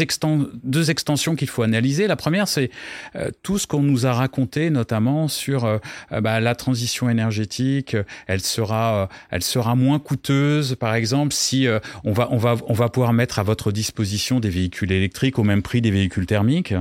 deux 0.62 0.90
extensions 0.90 1.36
qu'il 1.36 1.48
faut 1.48 1.62
analyser. 1.62 2.06
La 2.06 2.16
première, 2.16 2.48
c'est 2.48 2.70
euh, 3.16 3.30
tout 3.42 3.58
ce 3.58 3.66
qu'on 3.66 3.82
nous 3.82 4.06
a 4.06 4.12
raconté, 4.12 4.70
notamment 4.70 5.28
sur 5.28 5.64
euh, 5.64 5.78
bah, 6.10 6.40
la 6.40 6.54
transition 6.54 7.10
énergétique. 7.10 7.96
Elle 8.26 8.40
sera, 8.40 9.08
elle 9.30 9.42
sera 9.42 9.74
moins 9.74 9.98
coûteuse, 9.98 10.76
par 10.76 10.94
exemple, 10.94 11.32
si 11.32 11.66
on 12.04 12.12
va, 12.12 12.28
on 12.30 12.36
va, 12.36 12.56
on 12.68 12.72
va 12.72 12.88
pouvoir 12.88 13.12
mettre 13.12 13.38
à 13.38 13.42
votre 13.42 13.72
disposition 13.72 14.40
des 14.40 14.50
véhicules 14.50 14.92
électriques 14.92 15.38
au 15.38 15.44
même 15.44 15.62
prix 15.62 15.80
des 15.80 15.90
véhicules 15.90 16.26
thermiques 16.26 16.74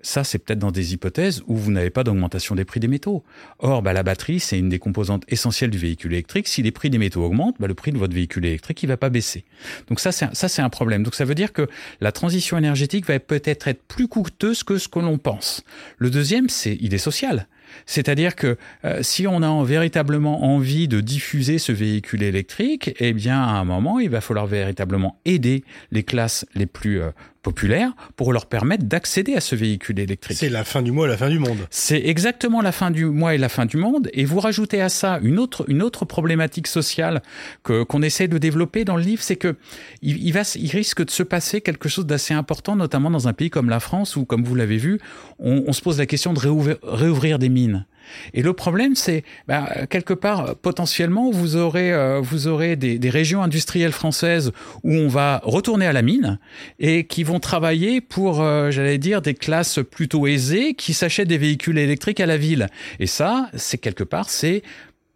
ça, 0.00 0.22
c'est 0.22 0.38
peut-être 0.38 0.60
dans 0.60 0.70
des 0.70 0.94
hypothèses 0.94 1.42
où 1.46 1.56
vous 1.56 1.72
n'avez 1.72 1.90
pas 1.90 2.04
d'augmentation 2.04 2.54
des 2.54 2.64
prix 2.64 2.78
des 2.78 2.86
métaux. 2.86 3.24
Or, 3.58 3.82
bah, 3.82 3.92
la 3.92 4.04
batterie, 4.04 4.38
c'est 4.38 4.58
une 4.58 4.68
des 4.68 4.78
composantes 4.78 5.24
essentielles 5.26 5.70
du 5.70 5.78
véhicule 5.78 6.12
électrique. 6.12 6.46
Si 6.46 6.62
les 6.62 6.70
prix 6.70 6.88
des 6.88 6.98
métaux 6.98 7.24
augmentent, 7.24 7.56
bah, 7.58 7.66
le 7.66 7.74
prix 7.74 7.90
de 7.90 7.98
votre 7.98 8.14
véhicule 8.14 8.46
électrique, 8.46 8.80
il 8.82 8.86
va 8.86 8.96
pas 8.96 9.10
baisser. 9.10 9.44
Donc 9.88 9.98
ça, 9.98 10.12
c'est 10.12 10.32
ça, 10.34 10.48
c'est 10.48 10.62
un 10.62 10.68
problème. 10.68 11.02
Donc 11.02 11.14
ça 11.14 11.24
veut 11.24 11.34
dire 11.34 11.52
que 11.52 11.66
la 12.00 12.12
transition 12.12 12.56
énergétique 12.56 13.06
va 13.06 13.18
peut-être 13.18 13.66
être 13.66 13.82
plus 13.82 14.06
coûteuse 14.06 14.62
que 14.62 14.78
ce 14.78 14.88
que 14.88 15.00
l'on 15.00 15.18
pense. 15.18 15.64
Le 15.98 16.10
deuxième, 16.10 16.48
c'est 16.48 16.78
il 16.80 16.94
est 16.94 16.98
social. 16.98 17.48
C'est-à-dire 17.86 18.34
que 18.34 18.56
euh, 18.84 19.02
si 19.02 19.26
on 19.26 19.42
a 19.42 19.64
véritablement 19.64 20.44
envie 20.44 20.88
de 20.88 21.00
diffuser 21.00 21.58
ce 21.58 21.72
véhicule 21.72 22.22
électrique, 22.22 22.94
eh 22.98 23.12
bien 23.12 23.42
à 23.42 23.50
un 23.52 23.64
moment, 23.64 23.98
il 23.98 24.10
va 24.10 24.20
falloir 24.20 24.46
véritablement 24.46 25.20
aider 25.24 25.64
les 25.90 26.02
classes 26.02 26.46
les 26.54 26.66
plus 26.66 27.00
euh, 27.00 27.10
populaires 27.48 27.92
pour 28.16 28.34
leur 28.34 28.44
permettre 28.44 28.84
d'accéder 28.84 29.34
à 29.34 29.40
ce 29.40 29.56
véhicule 29.56 29.98
électrique. 30.00 30.36
C'est 30.36 30.50
la 30.50 30.64
fin 30.64 30.82
du 30.82 30.92
mois 30.92 31.06
et 31.06 31.10
la 31.10 31.16
fin 31.16 31.30
du 31.30 31.38
monde. 31.38 31.56
C'est 31.70 32.02
exactement 32.04 32.60
la 32.60 32.72
fin 32.72 32.90
du 32.90 33.06
mois 33.06 33.34
et 33.34 33.38
la 33.38 33.48
fin 33.48 33.64
du 33.64 33.78
monde. 33.78 34.10
Et 34.12 34.26
vous 34.26 34.38
rajoutez 34.38 34.82
à 34.82 34.90
ça 34.90 35.18
une 35.22 35.38
autre, 35.38 35.64
une 35.66 35.82
autre 35.82 36.04
problématique 36.04 36.66
sociale 36.66 37.22
que, 37.62 37.84
qu'on 37.84 38.02
essaie 38.02 38.28
de 38.28 38.36
développer 38.36 38.84
dans 38.84 38.96
le 38.96 39.02
livre, 39.02 39.22
c'est 39.22 39.36
que 39.36 39.56
il, 40.02 40.30
va, 40.32 40.42
il 40.56 40.70
risque 40.70 41.02
de 41.02 41.10
se 41.10 41.22
passer 41.22 41.62
quelque 41.62 41.88
chose 41.88 42.04
d'assez 42.04 42.34
important, 42.34 42.76
notamment 42.76 43.10
dans 43.10 43.28
un 43.28 43.32
pays 43.32 43.48
comme 43.48 43.70
la 43.70 43.80
France 43.80 44.16
où, 44.16 44.26
comme 44.26 44.44
vous 44.44 44.54
l'avez 44.54 44.76
vu, 44.76 45.00
on, 45.38 45.64
on 45.66 45.72
se 45.72 45.80
pose 45.80 45.96
la 45.96 46.06
question 46.06 46.34
de 46.34 46.38
réouvrir, 46.38 46.76
réouvrir 46.82 47.38
des 47.38 47.48
mines. 47.48 47.86
Et 48.34 48.42
le 48.42 48.52
problème, 48.52 48.94
c'est 48.94 49.24
bah, 49.46 49.68
quelque 49.90 50.14
part 50.14 50.56
potentiellement 50.56 51.30
vous 51.30 51.56
aurez 51.56 51.92
euh, 51.92 52.20
vous 52.20 52.46
aurez 52.46 52.76
des, 52.76 52.98
des, 52.98 53.10
régions 53.10 53.42
industrielles 53.42 53.92
françaises 53.92 54.52
où 54.84 54.92
on 54.92 55.08
va 55.08 55.40
retourner 55.44 55.86
à 55.86 55.92
la 55.92 56.02
mine 56.02 56.38
et 56.78 57.04
qui 57.04 57.24
vont 57.24 57.40
travailler 57.40 58.00
pour 58.00 58.40
euh, 58.40 58.70
j'allais 58.70 58.98
dire 58.98 59.22
des 59.22 59.34
classes 59.34 59.80
plutôt 59.90 60.26
aisées 60.26 60.74
qui 60.74 60.94
s'achètent 60.94 61.28
des 61.28 61.38
véhicules 61.38 61.78
électriques 61.78 62.20
à 62.20 62.26
la 62.26 62.36
ville. 62.36 62.68
Et 63.00 63.06
ça, 63.06 63.50
c'est 63.54 63.78
quelque 63.78 64.04
part 64.04 64.30
c'est 64.30 64.62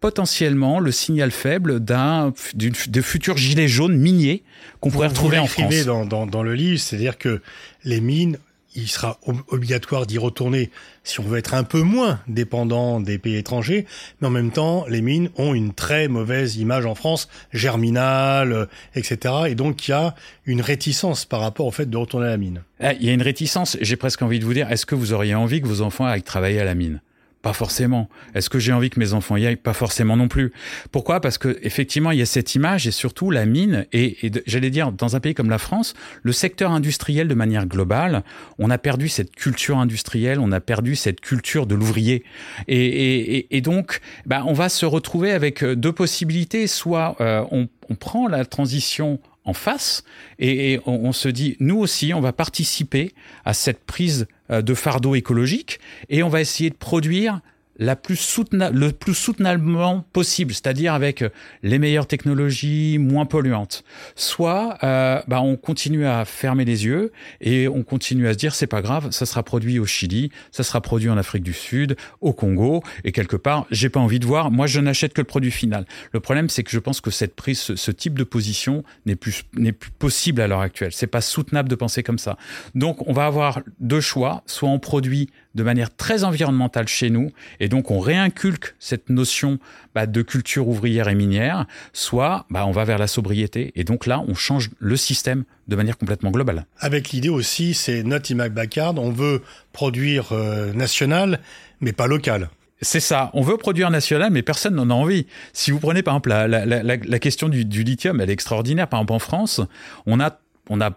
potentiellement 0.03 0.81
le 0.81 0.91
signal 0.91 1.31
faible 1.31 1.79
d'un 1.79 2.33
de 2.55 3.01
futurs 3.01 3.37
gilets 3.37 3.69
jaunes 3.69 3.95
miniers 3.95 4.43
qu'on 4.81 4.91
pourrait 4.91 5.07
retrouver 5.07 5.39
en 5.39 5.47
France. 5.47 5.85
Dans, 5.85 6.05
dans, 6.05 6.25
dans 6.25 6.43
le 6.43 6.55
livre, 6.55 6.77
c'est-à-dire 6.77 7.17
que 7.17 7.41
les 7.85 8.01
mines 8.01 8.37
il 8.75 8.87
sera 8.87 9.19
obligatoire 9.47 10.05
d'y 10.05 10.17
retourner 10.17 10.69
si 11.03 11.19
on 11.19 11.23
veut 11.23 11.37
être 11.37 11.53
un 11.53 11.63
peu 11.63 11.81
moins 11.81 12.19
dépendant 12.27 12.99
des 12.99 13.17
pays 13.17 13.35
étrangers, 13.35 13.85
mais 14.19 14.27
en 14.27 14.31
même 14.31 14.51
temps, 14.51 14.85
les 14.87 15.01
mines 15.01 15.29
ont 15.37 15.53
une 15.53 15.73
très 15.73 16.07
mauvaise 16.07 16.57
image 16.57 16.85
en 16.85 16.95
France, 16.95 17.27
germinale, 17.51 18.53
euh, 18.53 18.65
etc. 18.95 19.33
Et 19.47 19.55
donc, 19.55 19.87
il 19.87 19.91
y 19.91 19.93
a 19.93 20.15
une 20.45 20.61
réticence 20.61 21.25
par 21.25 21.41
rapport 21.41 21.65
au 21.65 21.71
fait 21.71 21.89
de 21.89 21.97
retourner 21.97 22.27
à 22.27 22.31
la 22.31 22.37
mine. 22.37 22.63
Ah, 22.79 22.93
il 22.93 23.05
y 23.05 23.09
a 23.09 23.13
une 23.13 23.21
réticence, 23.21 23.77
j'ai 23.81 23.95
presque 23.95 24.21
envie 24.21 24.39
de 24.39 24.45
vous 24.45 24.53
dire, 24.53 24.71
est-ce 24.71 24.85
que 24.85 24.95
vous 24.95 25.13
auriez 25.13 25.35
envie 25.35 25.61
que 25.61 25.67
vos 25.67 25.81
enfants 25.81 26.05
aillent 26.05 26.23
travailler 26.23 26.59
à 26.59 26.65
la 26.65 26.75
mine? 26.75 27.01
Pas 27.43 27.53
forcément. 27.53 28.09
Est-ce 28.33 28.49
que 28.49 28.57
j'ai 28.57 28.71
envie 28.71 28.89
que 28.89 28.99
mes 28.99 29.11
enfants 29.11 29.35
y 29.35 29.45
aillent? 29.45 29.57
Pas 29.57 29.73
forcément 29.73 30.15
non 30.15 30.29
plus. 30.29 30.53
Pourquoi? 30.93 31.19
Parce 31.19 31.37
que 31.37 31.59
effectivement, 31.61 32.11
il 32.11 32.17
y 32.17 32.21
a 32.21 32.25
cette 32.25 32.55
image 32.55 32.87
et 32.87 32.91
surtout 32.91 33.31
la 33.31 33.45
mine. 33.45 33.85
Et, 33.91 34.31
j'allais 34.47 34.69
dire, 34.69 34.93
dans 34.93 35.17
un 35.17 35.19
pays 35.19 35.33
comme 35.33 35.49
la 35.49 35.57
France, 35.57 35.93
le 36.23 36.31
secteur 36.31 36.71
industriel 36.71 37.27
de 37.27 37.33
manière 37.35 37.65
globale, 37.65 38.23
on 38.59 38.69
a 38.69 38.77
perdu 38.77 39.09
cette 39.09 39.35
culture 39.35 39.77
industrielle, 39.77 40.39
on 40.39 40.53
a 40.53 40.61
perdu 40.61 40.95
cette 40.95 41.19
culture 41.19 41.67
de 41.67 41.75
l'ouvrier. 41.75 42.23
Et, 42.69 43.55
et, 43.55 43.61
donc, 43.61 43.99
bah, 44.25 44.43
on 44.47 44.53
va 44.53 44.69
se 44.69 44.85
retrouver 44.85 45.33
avec 45.33 45.65
deux 45.65 45.91
possibilités. 45.91 46.65
Soit 46.65 47.17
euh, 47.19 47.43
on, 47.51 47.67
on 47.89 47.95
prend 47.95 48.29
la 48.29 48.45
transition 48.45 49.19
en 49.45 49.53
face 49.53 50.03
et, 50.39 50.79
on, 50.85 51.11
se 51.11 51.27
dit 51.27 51.57
nous 51.59 51.77
aussi 51.77 52.13
on 52.13 52.21
va 52.21 52.31
participer 52.31 53.13
à 53.45 53.53
cette 53.53 53.83
prise 53.83 54.21
euh, 54.21 54.32
de 54.49 54.73
fardeau 54.73 55.15
écologique. 55.15 55.79
Et 56.09 56.23
on 56.23 56.29
va 56.29 56.41
essayer 56.41 56.69
de 56.69 56.75
produire 56.75 57.39
la 57.77 57.95
plus 57.95 58.39
le 58.51 58.91
plus 58.91 59.13
soutenablement 59.13 60.05
possible, 60.13 60.53
c'est-à-dire 60.53 60.93
avec 60.93 61.21
euh, 61.21 61.29
les 61.63 61.79
meilleures 61.79 62.07
technologies, 62.07 62.97
moins 62.99 63.25
polluantes. 63.25 63.83
Soit 64.15 64.77
euh, 64.83 65.21
bah, 65.27 65.41
on 65.41 65.55
continue 65.55 66.05
à 66.05 66.25
fermer 66.25 66.65
les 66.65 66.85
yeux 66.85 67.11
et 67.41 67.67
on 67.67 67.83
continue 67.83 68.27
à 68.27 68.33
se 68.33 68.37
dire 68.37 68.53
c'est 68.53 68.67
pas 68.67 68.81
grave, 68.81 69.09
ça 69.11 69.25
sera 69.25 69.43
produit 69.43 69.79
au 69.79 69.85
Chili, 69.85 70.31
ça 70.51 70.63
sera 70.63 70.81
produit 70.81 71.09
en 71.09 71.17
Afrique 71.17 71.43
du 71.43 71.53
Sud, 71.53 71.95
au 72.21 72.33
Congo 72.33 72.83
et 73.03 73.11
quelque 73.11 73.35
part 73.35 73.65
j'ai 73.71 73.89
pas 73.89 73.99
envie 73.99 74.19
de 74.19 74.25
voir. 74.25 74.51
Moi 74.51 74.67
je 74.67 74.79
n'achète 74.79 75.13
que 75.13 75.21
le 75.21 75.27
produit 75.27 75.51
final. 75.51 75.85
Le 76.11 76.19
problème 76.19 76.49
c'est 76.49 76.63
que 76.63 76.71
je 76.71 76.79
pense 76.79 77.01
que 77.01 77.11
cette 77.11 77.35
prise, 77.35 77.59
ce, 77.59 77.75
ce 77.75 77.91
type 77.91 78.17
de 78.17 78.23
position 78.23 78.83
n'est 79.05 79.15
plus 79.15 79.43
n'est 79.55 79.71
plus 79.71 79.91
possible 79.91 80.41
à 80.41 80.47
l'heure 80.47 80.61
actuelle. 80.61 80.91
C'est 80.93 81.07
pas 81.07 81.21
soutenable 81.21 81.69
de 81.69 81.75
penser 81.75 82.03
comme 82.03 82.19
ça. 82.19 82.37
Donc 82.75 83.07
on 83.07 83.13
va 83.13 83.25
avoir 83.25 83.61
deux 83.79 84.01
choix, 84.01 84.43
soit 84.45 84.69
on 84.69 84.79
produit 84.79 85.29
de 85.55 85.63
manière 85.63 85.95
très 85.95 86.23
environnementale 86.23 86.87
chez 86.87 87.09
nous, 87.09 87.31
et 87.59 87.69
donc 87.69 87.91
on 87.91 87.99
réinculque 87.99 88.75
cette 88.79 89.09
notion 89.09 89.59
bah, 89.93 90.05
de 90.05 90.21
culture 90.21 90.67
ouvrière 90.67 91.07
et 91.07 91.15
minière, 91.15 91.65
soit 91.93 92.45
bah, 92.49 92.65
on 92.65 92.71
va 92.71 92.83
vers 92.85 92.97
la 92.97 93.07
sobriété, 93.07 93.71
et 93.75 93.83
donc 93.83 94.05
là 94.05 94.23
on 94.27 94.33
change 94.33 94.71
le 94.79 94.97
système 94.97 95.43
de 95.67 95.75
manière 95.75 95.97
complètement 95.97 96.31
globale. 96.31 96.65
Avec 96.79 97.09
l'idée 97.09 97.29
aussi, 97.29 97.73
c'est 97.73 98.03
notre 98.03 98.33
Bacard, 98.49 98.95
on 98.97 99.11
veut 99.11 99.41
produire 99.71 100.31
euh, 100.31 100.73
national, 100.73 101.39
mais 101.81 101.91
pas 101.91 102.07
local. 102.07 102.49
C'est 102.81 102.99
ça. 102.99 103.31
On 103.33 103.41
veut 103.41 103.57
produire 103.57 103.89
national, 103.89 104.31
mais 104.31 104.41
personne 104.41 104.75
n'en 104.75 104.89
a 104.89 104.93
envie. 104.93 105.25
Si 105.53 105.71
vous 105.71 105.79
prenez 105.79 106.03
par 106.03 106.15
exemple 106.15 106.29
la, 106.29 106.47
la, 106.47 106.65
la, 106.65 106.83
la 106.83 107.19
question 107.19 107.47
du, 107.47 107.63
du, 107.63 107.83
lithium, 107.83 108.19
elle 108.19 108.29
est 108.29 108.33
extraordinaire. 108.33 108.87
Par 108.89 108.99
exemple, 108.99 109.13
en 109.13 109.19
France, 109.19 109.61
on 110.05 110.19
a, 110.19 110.37
on 110.69 110.81
a 110.81 110.91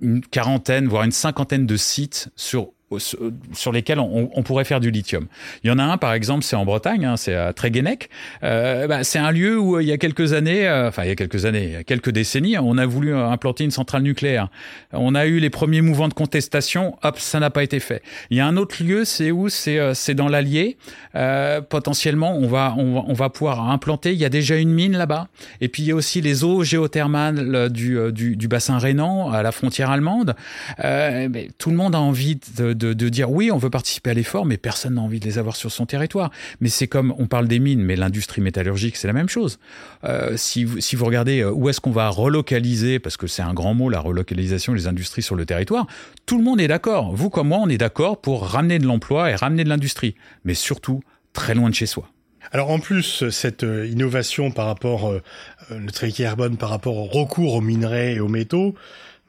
une 0.00 0.20
quarantaine, 0.20 0.88
voire 0.88 1.04
une 1.04 1.12
cinquantaine 1.12 1.66
de 1.66 1.76
sites 1.76 2.28
sur 2.34 2.70
sur 2.98 3.72
lesquels 3.72 3.98
on, 3.98 4.42
pourrait 4.42 4.64
faire 4.64 4.80
du 4.80 4.90
lithium. 4.90 5.26
Il 5.62 5.68
y 5.68 5.70
en 5.70 5.78
a 5.78 5.82
un, 5.82 5.98
par 5.98 6.14
exemple, 6.14 6.42
c'est 6.42 6.56
en 6.56 6.64
Bretagne, 6.64 7.04
hein, 7.04 7.16
c'est 7.18 7.34
à 7.34 7.52
Tréguenec. 7.52 8.08
Euh, 8.42 8.86
bah, 8.86 9.04
c'est 9.04 9.18
un 9.18 9.30
lieu 9.30 9.58
où 9.58 9.78
il 9.78 9.86
y 9.86 9.92
a 9.92 9.98
quelques 9.98 10.32
années, 10.32 10.66
euh, 10.66 10.88
enfin 10.88 11.04
il 11.04 11.08
y 11.08 11.10
a 11.10 11.14
quelques 11.14 11.44
années, 11.44 11.64
il 11.64 11.72
y 11.72 11.76
a 11.76 11.84
quelques 11.84 12.10
décennies, 12.10 12.56
on 12.56 12.78
a 12.78 12.86
voulu 12.86 13.14
implanter 13.14 13.64
une 13.64 13.70
centrale 13.70 14.02
nucléaire. 14.02 14.48
On 14.92 15.14
a 15.14 15.26
eu 15.26 15.38
les 15.38 15.50
premiers 15.50 15.82
mouvements 15.82 16.08
de 16.08 16.14
contestation, 16.14 16.96
hop, 17.02 17.18
ça 17.18 17.40
n'a 17.40 17.50
pas 17.50 17.62
été 17.62 17.78
fait. 17.78 18.02
Il 18.30 18.38
y 18.38 18.40
a 18.40 18.46
un 18.46 18.56
autre 18.56 18.82
lieu, 18.82 19.04
c'est 19.04 19.30
où 19.30 19.50
C'est 19.50 19.78
euh, 19.78 19.92
c'est 19.92 20.14
dans 20.14 20.28
l'Allier. 20.28 20.78
Euh, 21.14 21.60
potentiellement, 21.60 22.36
on 22.36 22.46
va, 22.46 22.74
on 22.78 23.04
on, 23.06 23.12
va 23.12 23.28
pouvoir 23.28 23.68
implanter. 23.70 24.12
Il 24.12 24.18
y 24.18 24.24
a 24.24 24.30
déjà 24.30 24.56
une 24.56 24.72
mine 24.72 24.96
là-bas. 24.96 25.28
Et 25.60 25.68
puis 25.68 25.82
il 25.82 25.86
y 25.86 25.92
a 25.92 25.94
aussi 25.94 26.22
les 26.22 26.42
eaux 26.42 26.64
géothermales 26.64 27.68
du, 27.70 27.98
du, 28.12 28.36
du 28.36 28.48
bassin 28.48 28.78
rhénan 28.78 29.30
à 29.30 29.42
la 29.42 29.52
frontière 29.52 29.90
allemande. 29.90 30.34
Mais 30.78 31.48
tout 31.58 31.70
le 31.70 31.76
monde 31.76 31.94
a 31.94 32.00
envie 32.00 32.38
de 32.56 32.72
de, 32.78 33.08
dire 33.08 33.30
oui, 33.30 33.50
on 33.50 33.58
veut 33.58 33.70
participer 33.70 34.10
à 34.10 34.14
l'effort, 34.14 34.46
mais 34.46 34.56
personne 34.56 34.94
n'a 34.94 35.02
envie 35.02 35.20
de 35.20 35.24
les 35.24 35.38
avoir 35.38 35.56
sur 35.56 35.70
son 35.70 35.86
territoire. 35.86 36.30
Mais 36.60 36.68
c'est 36.68 36.86
comme, 36.86 37.14
on 37.18 37.26
parle 37.26 37.48
des 37.48 37.58
mines, 37.58 37.82
mais 37.82 37.96
l'industrie 37.96 38.40
métallurgique, 38.40 38.96
c'est 38.96 39.06
la 39.06 39.12
même 39.12 39.28
chose. 39.28 39.58
Euh, 40.04 40.34
si, 40.36 40.64
vous, 40.64 41.04
regardez 41.04 41.40
euh, 41.40 41.50
où 41.50 41.68
est-ce 41.68 41.80
qu'on 41.80 41.90
va 41.90 42.08
relocaliser, 42.08 42.98
parce 42.98 43.16
que 43.16 43.26
c'est 43.26 43.42
un 43.42 43.54
grand 43.54 43.74
mot, 43.74 43.90
la 43.90 44.00
relocalisation 44.00 44.72
des 44.72 44.86
industries 44.86 45.22
sur 45.22 45.34
le 45.34 45.44
territoire, 45.44 45.86
tout 46.26 46.38
le 46.38 46.44
monde 46.44 46.60
est 46.60 46.68
d'accord. 46.68 47.14
Vous 47.14 47.30
comme 47.30 47.48
moi, 47.48 47.58
on 47.60 47.68
est 47.68 47.78
d'accord 47.78 48.20
pour 48.20 48.46
ramener 48.46 48.78
de 48.78 48.86
l'emploi 48.86 49.30
et 49.30 49.34
ramener 49.34 49.64
de 49.64 49.68
l'industrie, 49.68 50.14
mais 50.44 50.54
surtout 50.54 51.02
très 51.32 51.54
loin 51.54 51.68
de 51.68 51.74
chez 51.74 51.86
soi. 51.86 52.08
Alors 52.52 52.70
en 52.70 52.78
plus, 52.78 53.28
cette 53.30 53.64
euh, 53.64 53.86
innovation 53.86 54.50
par 54.50 54.66
rapport, 54.66 55.08
euh, 55.08 55.22
notre 55.70 56.06
carbone 56.06 56.56
par 56.56 56.70
rapport 56.70 56.96
au 56.96 57.04
recours 57.04 57.54
aux 57.54 57.60
minerais 57.60 58.14
et 58.14 58.20
aux 58.20 58.28
métaux, 58.28 58.74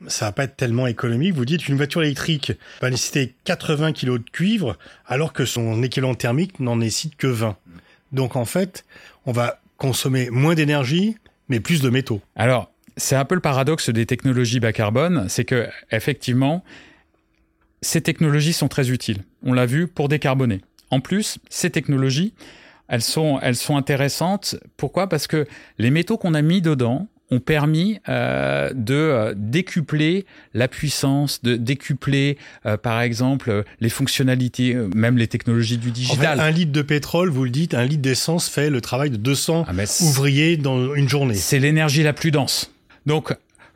ça 0.08 0.26
va 0.26 0.32
pas 0.32 0.44
être 0.46 0.56
tellement 0.56 0.88
économique. 0.88 1.34
Vous 1.34 1.46
dites 1.46 1.68
une 1.68 1.78
voiture 1.78 2.04
électrique 2.04 2.54
va 2.82 2.90
nécessiter 2.90 3.36
80 3.44 3.94
kg 3.94 4.14
de 4.14 4.30
cuivre, 4.32 4.78
alors 5.06 5.34
que 5.34 5.46
son 5.46 5.84
équivalent 5.84 6.16
thermique 6.16 6.60
n'en 6.60 6.78
nécessite 6.78 7.16
que 7.16 7.28
20. 7.28 7.58
Donc 8.12 8.36
en 8.36 8.46
fait, 8.46 8.86
on 9.26 9.32
va 9.32 9.60
consommer 9.78 10.30
moins 10.30 10.56
d'énergie, 10.56 11.18
mais 11.48 11.60
plus 11.60 11.82
de 11.82 11.90
métaux. 11.90 12.22
Alors, 12.36 12.72
c'est 12.98 13.16
un 13.16 13.26
peu 13.26 13.36
le 13.36 13.42
paradoxe 13.42 13.90
des 13.90 14.06
technologies 14.06 14.60
bas 14.60 14.74
carbone, 14.74 15.28
c'est 15.30 15.46
que 15.46 15.68
effectivement, 15.92 16.64
ces 17.82 18.02
technologies 18.02 18.54
sont 18.54 18.68
très 18.68 18.90
utiles. 18.90 19.24
On 19.44 19.54
l'a 19.54 19.66
vu 19.66 19.88
pour 19.88 20.10
décarboner. 20.10 20.62
En 20.92 21.00
plus, 21.00 21.40
ces 21.50 21.70
technologies, 21.70 22.34
elles 22.88 23.02
sont, 23.02 23.40
elles 23.42 23.56
sont 23.56 23.78
intéressantes. 23.78 24.56
Pourquoi? 24.76 25.08
Parce 25.08 25.28
que 25.28 25.48
les 25.78 25.92
métaux 25.92 26.18
qu'on 26.18 26.34
a 26.34 26.42
mis 26.42 26.62
dedans 26.62 27.08
ont 27.32 27.40
permis 27.40 28.00
euh, 28.10 28.72
de 28.74 28.94
euh, 28.96 29.34
décupler 29.36 30.26
la 30.54 30.68
puissance, 30.68 31.42
de 31.44 31.56
décupler, 31.56 32.38
euh, 32.66 32.78
par 32.78 33.02
exemple, 33.02 33.64
les 33.80 33.90
fonctionnalités, 33.90 34.76
euh, 34.76 34.90
même 34.96 35.18
les 35.18 35.28
technologies 35.28 35.78
du 35.78 35.92
digital. 35.92 36.40
En 36.40 36.42
fait, 36.42 36.48
un 36.48 36.52
litre 36.52 36.72
de 36.72 36.82
pétrole, 36.82 37.30
vous 37.30 37.44
le 37.44 37.50
dites, 37.50 37.74
un 37.74 37.86
litre 37.86 38.02
d'essence 38.02 38.50
fait 38.50 38.70
le 38.70 38.82
travail 38.82 39.10
de 39.10 39.18
200 39.18 39.66
Ah, 39.68 39.74
ouvriers 40.02 40.58
dans 40.58 40.96
une 40.96 41.08
journée. 41.10 41.36
C'est 41.36 41.60
l'énergie 41.60 42.04
la 42.04 42.14
plus 42.14 42.32
dense. 42.32 42.72
Donc, 43.06 43.34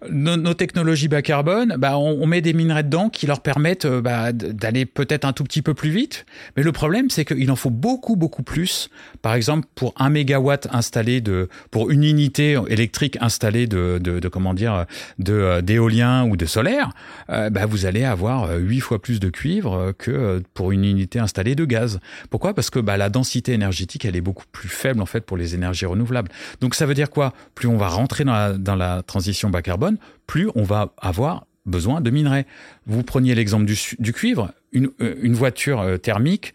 nos, 0.09 0.53
technologies 0.53 1.07
bas 1.07 1.21
carbone, 1.21 1.75
bah, 1.77 1.97
on, 1.97 2.25
met 2.25 2.41
des 2.41 2.53
minerais 2.53 2.83
dedans 2.83 3.09
qui 3.09 3.27
leur 3.27 3.41
permettent 3.41 3.85
euh, 3.85 4.01
bah, 4.01 4.31
d'aller 4.31 4.85
peut-être 4.85 5.25
un 5.25 5.33
tout 5.33 5.43
petit 5.43 5.61
peu 5.61 5.73
plus 5.73 5.89
vite. 5.89 6.25
Mais 6.55 6.63
le 6.63 6.71
problème, 6.71 7.09
c'est 7.09 7.25
qu'il 7.25 7.49
en 7.51 7.55
faut 7.55 7.69
beaucoup, 7.69 8.15
beaucoup 8.15 8.43
plus. 8.43 8.89
Par 9.21 9.33
exemple, 9.33 9.67
pour 9.75 9.93
un 9.97 10.09
mégawatt 10.09 10.67
installé 10.71 11.21
de, 11.21 11.49
pour 11.71 11.91
une 11.91 12.03
unité 12.03 12.57
électrique 12.67 13.17
installée 13.21 13.67
de, 13.67 13.99
de, 14.01 14.19
de 14.19 14.27
comment 14.27 14.53
dire, 14.53 14.85
de 15.19 15.33
euh, 15.33 15.61
d'éolien 15.61 16.25
ou 16.25 16.37
de 16.37 16.45
solaire, 16.45 16.91
euh, 17.29 17.49
bah, 17.49 17.65
vous 17.65 17.85
allez 17.85 18.03
avoir 18.03 18.49
huit 18.57 18.79
fois 18.79 19.01
plus 19.01 19.19
de 19.19 19.29
cuivre 19.29 19.93
que 19.97 20.41
pour 20.53 20.71
une 20.71 20.85
unité 20.85 21.19
installée 21.19 21.55
de 21.55 21.65
gaz. 21.65 21.99
Pourquoi? 22.29 22.53
Parce 22.53 22.69
que 22.69 22.79
bah, 22.79 22.97
la 22.97 23.09
densité 23.09 23.53
énergétique, 23.53 24.05
elle 24.05 24.15
est 24.15 24.21
beaucoup 24.21 24.45
plus 24.51 24.69
faible 24.69 25.01
en 25.01 25.05
fait 25.05 25.21
pour 25.21 25.37
les 25.37 25.55
énergies 25.55 25.85
renouvelables. 25.85 26.29
Donc 26.61 26.75
ça 26.75 26.85
veut 26.85 26.93
dire 26.93 27.09
quoi? 27.09 27.33
Plus 27.55 27.67
on 27.67 27.77
va 27.77 27.87
rentrer 27.87 28.23
dans 28.23 28.75
la 28.75 29.03
transition 29.03 29.49
bas 29.49 29.61
carbone, 29.61 29.92
plus 30.27 30.49
on 30.55 30.63
va 30.63 30.93
avoir 30.97 31.45
besoin 31.65 32.01
de 32.01 32.09
minerais. 32.09 32.45
Vous 32.85 33.03
preniez 33.03 33.35
l'exemple 33.35 33.65
du, 33.65 34.13
cuivre, 34.13 34.51
une, 34.71 34.89
euh, 35.01 35.33
voiture 35.33 35.79
euh, 35.81 35.97
thermique 35.97 36.53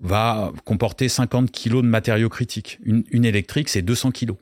va 0.00 0.52
comporter 0.64 1.08
50 1.08 1.50
kilos 1.50 1.82
de 1.82 1.88
matériaux 1.88 2.28
critiques. 2.28 2.78
Une, 2.84 3.24
électrique, 3.24 3.68
c'est 3.68 3.82
200 3.82 4.12
kilos. 4.12 4.36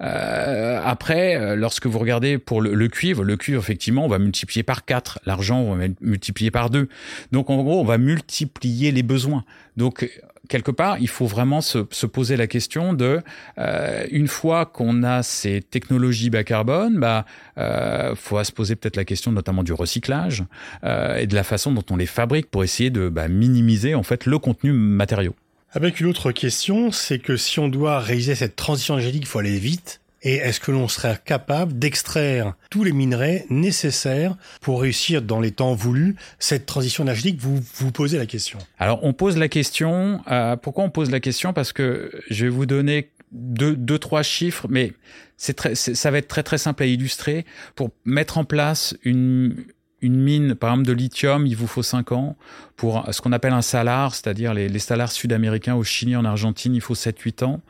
Euh, 0.00 0.80
après, 0.84 1.36
euh, 1.36 1.54
lorsque 1.54 1.86
vous 1.86 1.98
regardez 1.98 2.38
pour 2.38 2.60
le, 2.60 2.74
le 2.74 2.88
cuivre, 2.88 3.22
le 3.24 3.36
cuivre, 3.36 3.60
effectivement, 3.60 4.04
on 4.04 4.08
va 4.08 4.18
multiplier 4.18 4.62
par 4.62 4.84
4. 4.84 5.20
L'argent, 5.26 5.60
on 5.60 5.76
va 5.76 5.86
multiplier 6.00 6.50
par 6.50 6.70
2. 6.70 6.88
Donc, 7.30 7.50
en 7.50 7.62
gros, 7.62 7.80
on 7.80 7.84
va 7.84 7.98
multiplier 7.98 8.92
les 8.92 9.02
besoins. 9.02 9.44
Donc, 9.76 10.08
quelque 10.48 10.70
part, 10.70 10.98
il 10.98 11.08
faut 11.08 11.26
vraiment 11.26 11.60
se, 11.60 11.86
se 11.90 12.06
poser 12.06 12.36
la 12.36 12.46
question 12.46 12.92
de, 12.92 13.20
euh, 13.58 14.06
une 14.10 14.28
fois 14.28 14.66
qu'on 14.66 15.02
a 15.02 15.22
ces 15.22 15.62
technologies 15.62 16.30
bas 16.30 16.44
carbone, 16.44 16.98
bah, 16.98 17.24
euh, 17.58 18.14
faut 18.14 18.42
se 18.42 18.52
poser 18.52 18.76
peut-être 18.76 18.96
la 18.96 19.04
question 19.04 19.32
notamment 19.32 19.62
du 19.62 19.72
recyclage 19.72 20.44
euh, 20.84 21.16
et 21.16 21.26
de 21.26 21.34
la 21.34 21.44
façon 21.44 21.72
dont 21.72 21.84
on 21.90 21.96
les 21.96 22.06
fabrique 22.06 22.50
pour 22.50 22.64
essayer 22.64 22.90
de 22.90 23.08
bah, 23.08 23.28
minimiser 23.28 23.94
en 23.94 24.02
fait 24.02 24.26
le 24.26 24.38
contenu 24.38 24.72
matériau. 24.72 25.34
Avec 25.72 26.00
une 26.00 26.06
autre 26.06 26.32
question, 26.32 26.90
c'est 26.90 27.18
que 27.18 27.36
si 27.36 27.58
on 27.58 27.68
doit 27.68 27.98
réaliser 27.98 28.34
cette 28.34 28.56
transition 28.56 28.94
énergétique, 28.94 29.22
il 29.22 29.28
faut 29.28 29.38
aller 29.38 29.58
vite. 29.58 30.01
Et 30.22 30.36
est-ce 30.36 30.60
que 30.60 30.70
l'on 30.70 30.86
serait 30.88 31.18
capable 31.24 31.78
d'extraire 31.78 32.54
tous 32.70 32.84
les 32.84 32.92
minerais 32.92 33.44
nécessaires 33.50 34.36
pour 34.60 34.80
réussir 34.82 35.20
dans 35.22 35.40
les 35.40 35.50
temps 35.50 35.74
voulus 35.74 36.14
cette 36.38 36.64
transition 36.66 37.02
énergétique? 37.04 37.40
Vous 37.40 37.60
vous 37.74 37.90
posez 37.92 38.18
la 38.18 38.26
question. 38.26 38.58
Alors 38.78 39.00
on 39.02 39.12
pose 39.12 39.36
la 39.36 39.48
question. 39.48 40.20
euh, 40.30 40.56
pourquoi 40.56 40.84
on 40.84 40.90
pose 40.90 41.10
la 41.10 41.20
question? 41.20 41.52
Parce 41.52 41.72
que 41.72 42.10
je 42.30 42.44
vais 42.44 42.50
vous 42.50 42.66
donner 42.66 43.10
deux, 43.32 43.74
deux 43.74 43.98
trois 43.98 44.22
chiffres, 44.22 44.66
mais 44.70 44.92
c'est- 45.36 45.74
ça 45.74 46.10
va 46.10 46.18
être 46.18 46.28
très 46.28 46.42
très 46.42 46.58
simple 46.58 46.82
à 46.82 46.86
illustrer. 46.86 47.44
Pour 47.74 47.90
mettre 48.04 48.38
en 48.38 48.44
place 48.44 48.94
une 49.04 49.64
une 50.02 50.20
mine, 50.20 50.54
par 50.54 50.70
exemple 50.70 50.88
de 50.88 50.92
lithium, 50.92 51.46
il 51.46 51.56
vous 51.56 51.66
faut 51.66 51.82
5 51.82 52.12
ans. 52.12 52.36
Pour 52.76 53.06
ce 53.12 53.20
qu'on 53.20 53.32
appelle 53.32 53.52
un 53.52 53.62
salar, 53.62 54.14
c'est-à-dire 54.14 54.52
les, 54.52 54.78
salars 54.78 55.12
sud-américains 55.12 55.74
au 55.74 55.84
Chili, 55.84 56.16
en 56.16 56.24
Argentine, 56.24 56.74
il 56.74 56.80
faut 56.80 56.94
7-8 56.94 57.44
ans. 57.44 57.60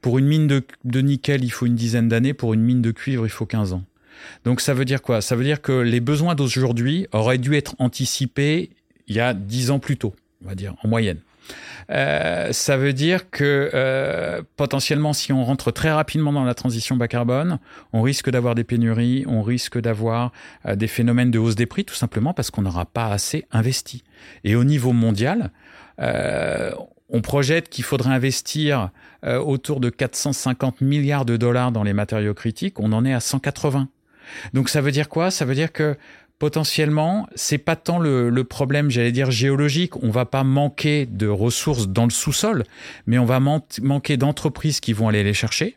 Pour 0.00 0.18
une 0.18 0.26
mine 0.26 0.46
de, 0.46 0.64
de 0.84 1.00
nickel, 1.00 1.44
il 1.44 1.50
faut 1.50 1.66
une 1.66 1.74
dizaine 1.74 2.08
d'années. 2.08 2.32
Pour 2.32 2.54
une 2.54 2.62
mine 2.62 2.80
de 2.80 2.92
cuivre, 2.92 3.26
il 3.26 3.30
faut 3.30 3.46
15 3.46 3.72
ans. 3.72 3.84
Donc 4.44 4.60
ça 4.60 4.74
veut 4.74 4.84
dire 4.84 5.02
quoi? 5.02 5.20
Ça 5.20 5.36
veut 5.36 5.44
dire 5.44 5.60
que 5.60 5.72
les 5.72 6.00
besoins 6.00 6.34
d'aujourd'hui 6.34 7.06
auraient 7.12 7.38
dû 7.38 7.56
être 7.56 7.74
anticipés 7.78 8.70
il 9.08 9.16
y 9.16 9.20
a 9.20 9.34
10 9.34 9.72
ans 9.72 9.78
plus 9.78 9.96
tôt, 9.96 10.14
on 10.44 10.48
va 10.48 10.54
dire, 10.54 10.74
en 10.82 10.88
moyenne. 10.88 11.18
Euh, 11.90 12.52
ça 12.52 12.76
veut 12.76 12.92
dire 12.92 13.30
que 13.30 13.70
euh, 13.74 14.42
potentiellement, 14.56 15.12
si 15.12 15.32
on 15.32 15.44
rentre 15.44 15.70
très 15.70 15.90
rapidement 15.90 16.32
dans 16.32 16.44
la 16.44 16.54
transition 16.54 16.96
bas 16.96 17.08
carbone, 17.08 17.58
on 17.92 18.02
risque 18.02 18.30
d'avoir 18.30 18.54
des 18.54 18.64
pénuries, 18.64 19.24
on 19.26 19.42
risque 19.42 19.78
d'avoir 19.78 20.32
euh, 20.66 20.76
des 20.76 20.86
phénomènes 20.86 21.30
de 21.30 21.38
hausse 21.38 21.56
des 21.56 21.66
prix, 21.66 21.84
tout 21.84 21.94
simplement 21.94 22.32
parce 22.32 22.50
qu'on 22.50 22.62
n'aura 22.62 22.86
pas 22.86 23.06
assez 23.06 23.46
investi. 23.50 24.04
Et 24.44 24.54
au 24.54 24.64
niveau 24.64 24.92
mondial, 24.92 25.50
euh, 26.00 26.70
on 27.08 27.22
projette 27.22 27.68
qu'il 27.68 27.84
faudrait 27.84 28.10
investir 28.12 28.90
autour 29.22 29.80
de 29.80 29.90
450 29.90 30.80
milliards 30.80 31.26
de 31.26 31.36
dollars 31.36 31.72
dans 31.72 31.82
les 31.82 31.92
matériaux 31.92 32.32
critiques. 32.32 32.78
On 32.80 32.92
en 32.92 33.04
est 33.04 33.12
à 33.12 33.20
180. 33.20 33.88
Donc 34.54 34.68
ça 34.68 34.80
veut 34.80 34.92
dire 34.92 35.08
quoi? 35.08 35.30
Ça 35.30 35.44
veut 35.44 35.54
dire 35.54 35.72
que 35.72 35.96
potentiellement, 36.40 37.28
c'est 37.36 37.58
pas 37.58 37.76
tant 37.76 37.98
le, 38.00 38.42
problème, 38.42 38.90
j'allais 38.90 39.12
dire 39.12 39.30
géologique. 39.30 40.02
On 40.02 40.10
va 40.10 40.24
pas 40.24 40.42
manquer 40.42 41.06
de 41.06 41.28
ressources 41.28 41.86
dans 41.86 42.04
le 42.04 42.10
sous-sol, 42.10 42.64
mais 43.06 43.18
on 43.18 43.26
va 43.26 43.38
man- 43.38 43.60
manquer 43.82 44.16
d'entreprises 44.16 44.80
qui 44.80 44.92
vont 44.94 45.06
aller 45.06 45.22
les 45.22 45.34
chercher. 45.34 45.76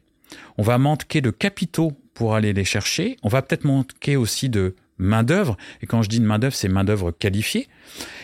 On 0.58 0.64
va 0.64 0.78
manquer 0.78 1.20
de 1.20 1.30
capitaux 1.30 1.92
pour 2.14 2.34
aller 2.34 2.54
les 2.54 2.64
chercher. 2.64 3.18
On 3.24 3.28
va 3.28 3.42
peut-être 3.42 3.66
manquer 3.66 4.16
aussi 4.16 4.50
de 4.50 4.76
main 4.98 5.24
d'œuvre. 5.24 5.58
Et 5.82 5.86
quand 5.86 6.02
je 6.02 6.08
dis 6.10 6.22
de 6.22 6.26
main 6.26 6.40
d'œuvre, 6.40 6.56
c'est 6.56 6.70
main 6.70 6.86
d'œuvre 6.86 7.12
qualifiée. 7.12 7.68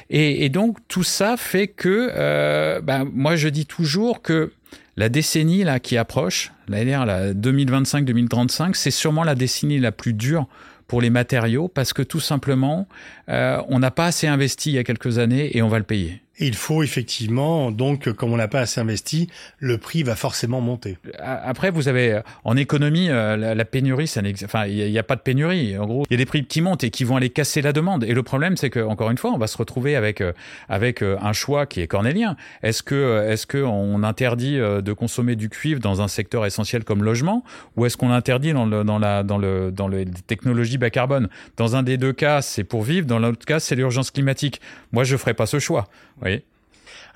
Et, 0.09 0.47
donc 0.49 0.77
tout 0.87 1.03
ça 1.03 1.35
fait 1.35 1.67
que, 1.67 2.09
euh, 2.15 2.79
ben, 2.81 3.05
moi 3.13 3.35
je 3.35 3.49
dis 3.49 3.65
toujours 3.65 4.21
que 4.21 4.51
la 4.95 5.09
décennie 5.09 5.63
là 5.65 5.79
qui 5.79 5.97
approche, 5.97 6.53
l'air 6.69 7.05
la 7.05 7.33
2025-2035, 7.33 8.75
c'est 8.75 8.91
sûrement 8.91 9.23
la 9.23 9.35
décennie 9.35 9.79
la 9.79 9.91
plus 9.91 10.13
dure 10.13 10.47
pour 10.89 10.99
les 10.99 11.09
matériaux 11.09 11.69
parce 11.69 11.93
que 11.93 12.01
tout 12.01 12.19
simplement, 12.19 12.87
euh, 13.29 13.61
on 13.69 13.79
n'a 13.79 13.91
pas 13.91 14.07
assez 14.07 14.27
investi 14.27 14.71
il 14.71 14.73
y 14.73 14.77
a 14.79 14.83
quelques 14.83 15.19
années 15.19 15.55
et 15.55 15.61
on 15.61 15.69
va 15.69 15.77
le 15.77 15.85
payer. 15.85 16.21
Et 16.39 16.47
il 16.47 16.55
faut 16.55 16.83
effectivement, 16.83 17.71
donc, 17.71 18.11
comme 18.13 18.33
on 18.33 18.37
n'a 18.37 18.47
pas 18.47 18.61
assez 18.61 18.79
investi, 18.79 19.29
le 19.59 19.77
prix 19.77 20.03
va 20.03 20.15
forcément 20.15 20.61
monter. 20.61 20.97
Après, 21.19 21.69
vous 21.71 21.87
avez 21.87 22.21
en 22.43 22.55
économie 22.57 23.09
euh, 23.09 23.35
la, 23.35 23.65
pénurie, 23.65 24.07
ça. 24.07 24.21
Enfin, 24.43 24.65
il 24.65 24.89
n'y 24.89 24.97
a, 24.97 25.01
a, 25.01 25.03
pas 25.03 25.15
de 25.15 25.21
pénurie. 25.21 25.77
En 25.77 25.85
gros, 25.85 26.05
il 26.09 26.13
y 26.13 26.15
a 26.15 26.17
des 26.17 26.25
prix 26.25 26.45
qui 26.45 26.61
montent 26.61 26.83
et 26.83 26.89
qui 26.89 27.03
vont 27.03 27.15
aller 27.15 27.29
casser 27.29 27.61
la 27.61 27.73
demande. 27.73 28.03
Et 28.03 28.13
le 28.13 28.23
problème, 28.23 28.57
c'est 28.57 28.69
que 28.69 28.79
encore 28.79 29.11
une 29.11 29.17
fois, 29.17 29.31
on 29.31 29.37
va 29.37 29.47
se 29.47 29.57
retrouver 29.57 29.95
avec 29.95 30.21
euh, 30.21 30.33
avec 30.69 31.01
un 31.01 31.33
choix 31.33 31.65
qui 31.65 31.81
est 31.81 31.87
cornélien. 31.87 32.35
Est-ce 32.63 32.83
que 32.83 33.27
est-ce 33.27 33.45
que 33.45 33.57
on 33.57 34.03
interdit 34.03 34.59
euh, 34.59 34.81
de 34.81 34.93
consommer 34.93 35.35
du 35.35 35.49
cuivre 35.49 35.79
dans 35.79 36.01
un 36.01 36.07
secteur 36.07 36.45
essentiel 36.45 36.83
comme 36.83 37.03
logement, 37.03 37.43
ou 37.75 37.85
est-ce 37.85 37.97
qu'on 37.97 38.11
interdit 38.11 38.53
dans 38.53 38.65
le 38.65 38.83
dans 38.83 38.99
la 38.99 39.23
dans 39.23 39.37
le 39.37 39.71
dans 39.71 39.87
les 39.87 40.05
technologies 40.05 40.77
bas 40.77 40.89
carbone? 40.89 41.29
Dans 41.57 41.75
un 41.75 41.83
des 41.83 41.97
deux 41.97 42.13
cas, 42.13 42.41
c'est 42.41 42.63
pour 42.63 42.83
vivre. 42.83 43.07
Dans 43.07 43.19
l'autre 43.19 43.45
cas, 43.45 43.59
c'est 43.59 43.75
l'urgence 43.75 44.11
climatique. 44.11 44.61
Moi, 44.91 45.03
je 45.03 45.17
ferai 45.17 45.33
pas 45.33 45.45
ce 45.45 45.59
choix. 45.59 45.87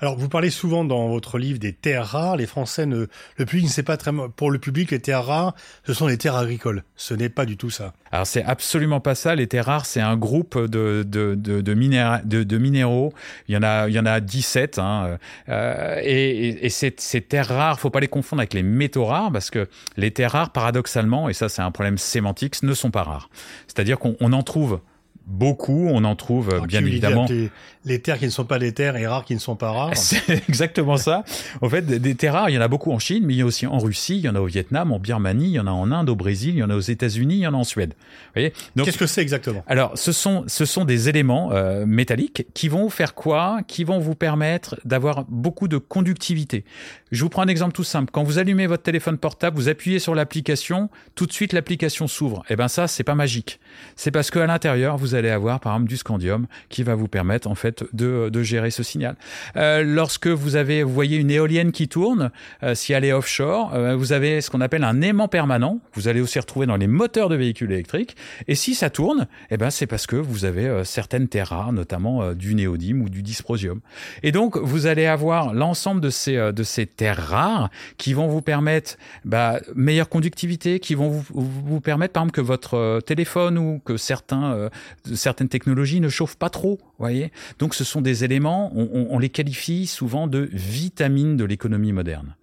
Alors, 0.00 0.18
vous 0.18 0.28
parlez 0.28 0.50
souvent 0.50 0.84
dans 0.84 1.08
votre 1.08 1.38
livre 1.38 1.58
des 1.58 1.72
terres 1.72 2.06
rares. 2.06 2.36
Les 2.36 2.46
Français 2.46 2.86
ne, 2.86 3.06
le 3.36 3.46
public 3.46 3.64
ne 3.64 3.70
sait 3.70 3.82
pas 3.82 3.96
très, 3.96 4.12
pour 4.36 4.50
le 4.50 4.58
public, 4.58 4.90
les 4.90 5.00
terres 5.00 5.24
rares, 5.24 5.54
ce 5.86 5.94
sont 5.94 6.06
les 6.06 6.18
terres 6.18 6.36
agricoles. 6.36 6.84
Ce 6.96 7.14
n'est 7.14 7.28
pas 7.28 7.46
du 7.46 7.56
tout 7.56 7.70
ça. 7.70 7.94
Alors, 8.12 8.26
c'est 8.26 8.44
absolument 8.44 9.00
pas 9.00 9.14
ça. 9.14 9.34
Les 9.34 9.46
terres 9.46 9.66
rares, 9.66 9.86
c'est 9.86 10.00
un 10.00 10.16
groupe 10.16 10.58
de, 10.58 11.04
de, 11.06 11.34
de, 11.34 11.60
de, 11.60 11.74
minéra, 11.74 12.20
de, 12.24 12.42
de 12.42 12.58
minéraux. 12.58 13.12
Il 13.48 13.54
y 13.54 13.56
en 13.56 13.62
a, 13.62 13.88
il 13.88 13.94
y 13.94 13.98
en 13.98 14.06
a 14.06 14.20
17, 14.20 14.78
hein. 14.78 15.18
euh, 15.48 16.00
et, 16.02 16.48
et, 16.48 16.66
et 16.66 16.70
ces, 16.70 16.94
ces 16.98 17.20
terres 17.20 17.48
rares, 17.48 17.80
faut 17.80 17.90
pas 17.90 18.00
les 18.00 18.08
confondre 18.08 18.40
avec 18.40 18.54
les 18.54 18.62
métaux 18.62 19.04
rares 19.04 19.32
parce 19.32 19.50
que 19.50 19.68
les 19.96 20.10
terres 20.10 20.32
rares, 20.32 20.50
paradoxalement, 20.50 21.28
et 21.28 21.32
ça, 21.32 21.48
c'est 21.48 21.62
un 21.62 21.70
problème 21.70 21.98
sémantique, 21.98 22.62
ne 22.62 22.74
sont 22.74 22.90
pas 22.90 23.02
rares. 23.02 23.30
C'est-à-dire 23.66 23.98
qu'on 23.98 24.32
en 24.32 24.42
trouve 24.42 24.80
beaucoup, 25.26 25.88
on 25.90 26.04
en 26.04 26.16
trouve 26.16 26.50
Alors, 26.50 26.66
bien 26.66 26.84
évidemment. 26.84 27.26
Les, 27.28 27.50
les, 27.84 28.00
terres 28.00 28.18
qui 28.18 28.26
ne 28.26 28.30
sont 28.30 28.44
pas 28.44 28.58
des 28.58 28.72
terres 28.72 28.96
et 28.96 29.06
rares 29.06 29.24
qui 29.24 29.34
ne 29.34 29.40
sont 29.40 29.56
pas 29.56 29.72
rares. 29.72 29.96
C'est 29.96 30.28
exactement 30.48 30.96
ça. 30.96 31.24
En 31.62 31.68
fait, 31.68 31.86
des 31.86 32.14
terres 32.14 32.34
rares, 32.34 32.50
il 32.50 32.54
y 32.54 32.58
en 32.58 32.62
a 32.62 32.68
beaucoup 32.68 32.92
en 32.92 32.98
Chine, 32.98 33.24
mais 33.26 33.34
il 33.34 33.38
y 33.38 33.42
a 33.42 33.46
aussi 33.46 33.66
en 33.66 33.78
Russie, 33.78 34.18
il 34.18 34.24
y 34.24 34.28
en 34.28 34.34
a 34.34 34.40
au 34.40 34.46
Vietnam, 34.46 34.92
en 34.92 34.98
Birmanie, 34.98 35.46
il 35.46 35.52
y 35.52 35.60
en 35.60 35.66
a 35.66 35.70
en 35.70 35.90
Inde, 35.92 36.10
au 36.10 36.16
Brésil, 36.16 36.54
il 36.54 36.58
y 36.58 36.62
en 36.62 36.70
a 36.70 36.76
aux 36.76 36.80
États-Unis, 36.80 37.36
il 37.36 37.40
y 37.40 37.46
en 37.46 37.54
a 37.54 37.56
en 37.56 37.64
Suède. 37.64 37.94
Qu'est-ce 38.34 38.98
que 38.98 39.06
c'est 39.06 39.22
exactement? 39.22 39.64
Alors, 39.66 39.96
ce 39.96 40.12
sont 40.12 40.44
ce 40.46 40.64
sont 40.64 40.84
des 40.84 41.08
éléments 41.08 41.52
euh, 41.52 41.86
métalliques 41.86 42.46
qui 42.54 42.68
vont 42.68 42.90
faire 42.90 43.14
quoi? 43.14 43.60
Qui 43.66 43.84
vont 43.84 43.98
vous 43.98 44.14
permettre 44.14 44.76
d'avoir 44.84 45.24
beaucoup 45.28 45.68
de 45.68 45.78
conductivité. 45.78 46.64
Je 47.10 47.22
vous 47.22 47.28
prends 47.28 47.42
un 47.42 47.48
exemple 47.48 47.72
tout 47.72 47.84
simple. 47.84 48.10
Quand 48.12 48.24
vous 48.24 48.38
allumez 48.38 48.66
votre 48.66 48.82
téléphone 48.82 49.18
portable, 49.18 49.56
vous 49.56 49.68
appuyez 49.68 49.98
sur 49.98 50.14
l'application, 50.14 50.90
tout 51.14 51.26
de 51.26 51.32
suite 51.32 51.52
l'application 51.52 52.08
s'ouvre. 52.08 52.42
Eh 52.50 52.56
ben 52.56 52.68
ça, 52.68 52.88
c'est 52.88 53.04
pas 53.04 53.14
magique. 53.14 53.60
C'est 53.96 54.10
parce 54.10 54.30
qu'à 54.30 54.46
l'intérieur, 54.46 54.96
vous 54.96 55.13
allez 55.14 55.30
avoir 55.30 55.60
par 55.60 55.72
exemple 55.74 55.88
du 55.88 55.96
scandium 55.96 56.46
qui 56.68 56.82
va 56.82 56.94
vous 56.94 57.08
permettre 57.08 57.48
en 57.48 57.54
fait 57.54 57.84
de, 57.92 58.28
de 58.30 58.42
gérer 58.42 58.70
ce 58.70 58.82
signal. 58.82 59.16
Euh, 59.56 59.82
lorsque 59.84 60.26
vous 60.26 60.56
avez, 60.56 60.82
vous 60.82 60.92
voyez 60.92 61.16
une 61.16 61.30
éolienne 61.30 61.72
qui 61.72 61.88
tourne, 61.88 62.30
euh, 62.62 62.74
si 62.74 62.92
elle 62.92 63.04
est 63.04 63.12
offshore, 63.12 63.74
euh, 63.74 63.96
vous 63.96 64.12
avez 64.12 64.40
ce 64.40 64.50
qu'on 64.50 64.60
appelle 64.60 64.84
un 64.84 65.00
aimant 65.00 65.28
permanent. 65.28 65.80
Vous 65.94 66.08
allez 66.08 66.20
aussi 66.20 66.38
retrouver 66.38 66.66
dans 66.66 66.76
les 66.76 66.86
moteurs 66.86 67.28
de 67.28 67.36
véhicules 67.36 67.70
électriques. 67.72 68.16
Et 68.48 68.54
si 68.54 68.74
ça 68.74 68.90
tourne, 68.90 69.26
eh 69.50 69.56
ben 69.56 69.70
c'est 69.70 69.86
parce 69.86 70.06
que 70.06 70.16
vous 70.16 70.44
avez 70.44 70.66
euh, 70.66 70.84
certaines 70.84 71.28
terres 71.28 71.48
rares, 71.48 71.72
notamment 71.72 72.22
euh, 72.22 72.34
du 72.34 72.54
néodyme 72.54 73.02
ou 73.02 73.08
du 73.08 73.22
dysprosium. 73.22 73.80
Et 74.22 74.32
donc 74.32 74.56
vous 74.56 74.86
allez 74.86 75.06
avoir 75.06 75.54
l'ensemble 75.54 76.00
de 76.00 76.10
ces 76.10 76.34
de 76.34 76.62
ces 76.62 76.86
terres 76.86 77.28
rares 77.28 77.70
qui 77.96 78.12
vont 78.12 78.26
vous 78.26 78.42
permettre 78.42 78.96
bah, 79.24 79.60
meilleure 79.74 80.08
conductivité, 80.08 80.80
qui 80.80 80.94
vont 80.94 81.08
vous, 81.08 81.24
vous 81.30 81.80
permettre 81.80 82.12
par 82.12 82.22
exemple 82.22 82.36
que 82.36 82.40
votre 82.40 83.00
téléphone 83.00 83.58
ou 83.58 83.80
que 83.84 83.96
certains 83.96 84.68
certaines 85.12 85.48
technologies 85.48 86.00
ne 86.00 86.08
chauffent 86.08 86.36
pas 86.36 86.50
trop. 86.50 86.80
Voyez. 86.98 87.32
Donc 87.58 87.74
ce 87.74 87.84
sont 87.84 88.00
des 88.00 88.24
éléments, 88.24 88.72
on, 88.74 89.08
on 89.10 89.18
les 89.18 89.28
qualifie 89.28 89.86
souvent 89.86 90.26
de 90.26 90.48
vitamines 90.52 91.36
de 91.36 91.44
l'économie 91.44 91.92
moderne. 91.92 92.36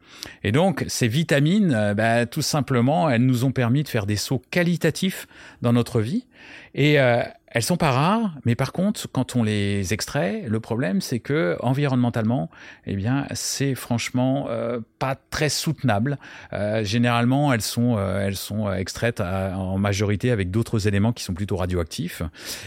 Et 0.43 0.51
donc, 0.51 0.85
ces 0.87 1.07
vitamines, 1.07 1.73
euh, 1.73 1.93
bah, 1.93 2.25
tout 2.25 2.41
simplement, 2.41 3.09
elles 3.09 3.25
nous 3.25 3.45
ont 3.45 3.51
permis 3.51 3.83
de 3.83 3.87
faire 3.87 4.05
des 4.05 4.15
sauts 4.15 4.41
qualitatifs 4.51 5.27
dans 5.61 5.73
notre 5.73 6.01
vie. 6.01 6.25
Et 6.75 6.99
euh, 6.99 7.23
elles 7.53 7.63
sont 7.63 7.75
pas 7.75 7.91
rares, 7.91 8.31
mais 8.45 8.55
par 8.55 8.71
contre, 8.71 9.07
quand 9.11 9.35
on 9.35 9.43
les 9.43 9.93
extrait, 9.93 10.43
le 10.47 10.59
problème, 10.61 11.01
c'est 11.01 11.19
que 11.19 11.57
environnementalement, 11.59 12.49
eh 12.85 12.95
bien, 12.95 13.27
c'est 13.33 13.75
franchement 13.75 14.47
euh, 14.49 14.79
pas 14.99 15.15
très 15.15 15.49
soutenable. 15.49 16.17
Euh, 16.53 16.83
généralement, 16.85 17.51
elles 17.51 17.61
sont, 17.61 17.97
euh, 17.97 18.25
elles 18.25 18.37
sont 18.37 18.71
extraites 18.71 19.19
à, 19.19 19.57
en 19.57 19.77
majorité 19.77 20.31
avec 20.31 20.49
d'autres 20.49 20.87
éléments 20.87 21.11
qui 21.11 21.25
sont 21.25 21.33
plutôt 21.33 21.57
radioactifs. 21.57 22.21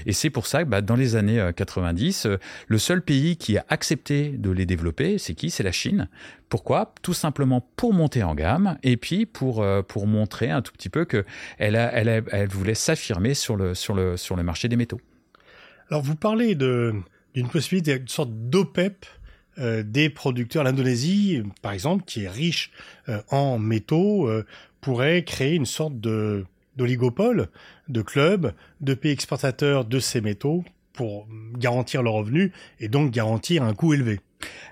Et 0.04 0.12
c'est 0.12 0.30
pour 0.30 0.46
ça 0.46 0.64
que 0.64 0.68
bah, 0.68 0.82
dans 0.82 0.96
les 0.96 1.16
années 1.16 1.50
90, 1.56 2.28
le 2.68 2.78
seul 2.78 3.00
pays 3.00 3.38
qui 3.38 3.56
a 3.56 3.64
accepté 3.70 4.28
de 4.28 4.50
les 4.50 4.66
développer, 4.66 5.16
c'est 5.16 5.34
qui? 5.34 5.48
C'est 5.48 5.62
la 5.62 5.72
Chine. 5.72 6.08
Pourquoi? 6.50 6.94
Tout 7.02 7.14
simplement 7.14 7.66
pour 7.76 7.94
monter 7.94 8.22
en 8.22 8.34
gamme 8.34 8.76
et 8.82 8.96
puis 8.96 9.26
pour 9.26 9.64
pour 9.88 10.06
montrer 10.06 10.50
un 10.50 10.62
tout 10.62 10.72
petit 10.72 10.88
peu 10.88 11.04
que 11.04 11.24
elle 11.58 11.74
a, 11.74 11.92
elle, 11.92 12.08
a, 12.08 12.20
elle 12.30 12.48
voulait 12.48 12.74
s'affirmer 12.74 13.34
sur 13.34 13.56
le 13.56 13.74
sur 13.74 13.94
le 13.94 14.16
sur 14.16 14.36
le 14.36 14.42
marché 14.44 14.68
des 14.68 14.73
Alors 15.90 16.02
vous 16.02 16.16
parlez 16.16 16.54
d'une 16.54 17.48
possibilité 17.50 17.98
d'une 17.98 18.08
sorte 18.08 18.30
d'OPEP 18.32 19.06
euh, 19.58 19.82
des 19.84 20.10
producteurs. 20.10 20.64
L'Indonésie, 20.64 21.42
par 21.62 21.72
exemple, 21.72 22.04
qui 22.04 22.24
est 22.24 22.28
riche 22.28 22.72
euh, 23.08 23.20
en 23.30 23.58
métaux, 23.58 24.28
euh, 24.28 24.44
pourrait 24.80 25.22
créer 25.22 25.54
une 25.54 25.66
sorte 25.66 25.94
d'oligopole, 26.00 27.48
de 27.88 28.02
club, 28.02 28.52
de 28.80 28.94
pays 28.94 29.12
exportateurs 29.12 29.84
de 29.84 30.00
ces 30.00 30.20
métaux 30.20 30.64
pour 30.92 31.28
garantir 31.56 32.02
leurs 32.02 32.14
revenus 32.14 32.50
et 32.80 32.88
donc 32.88 33.12
garantir 33.12 33.62
un 33.62 33.74
coût 33.74 33.94
élevé. 33.94 34.20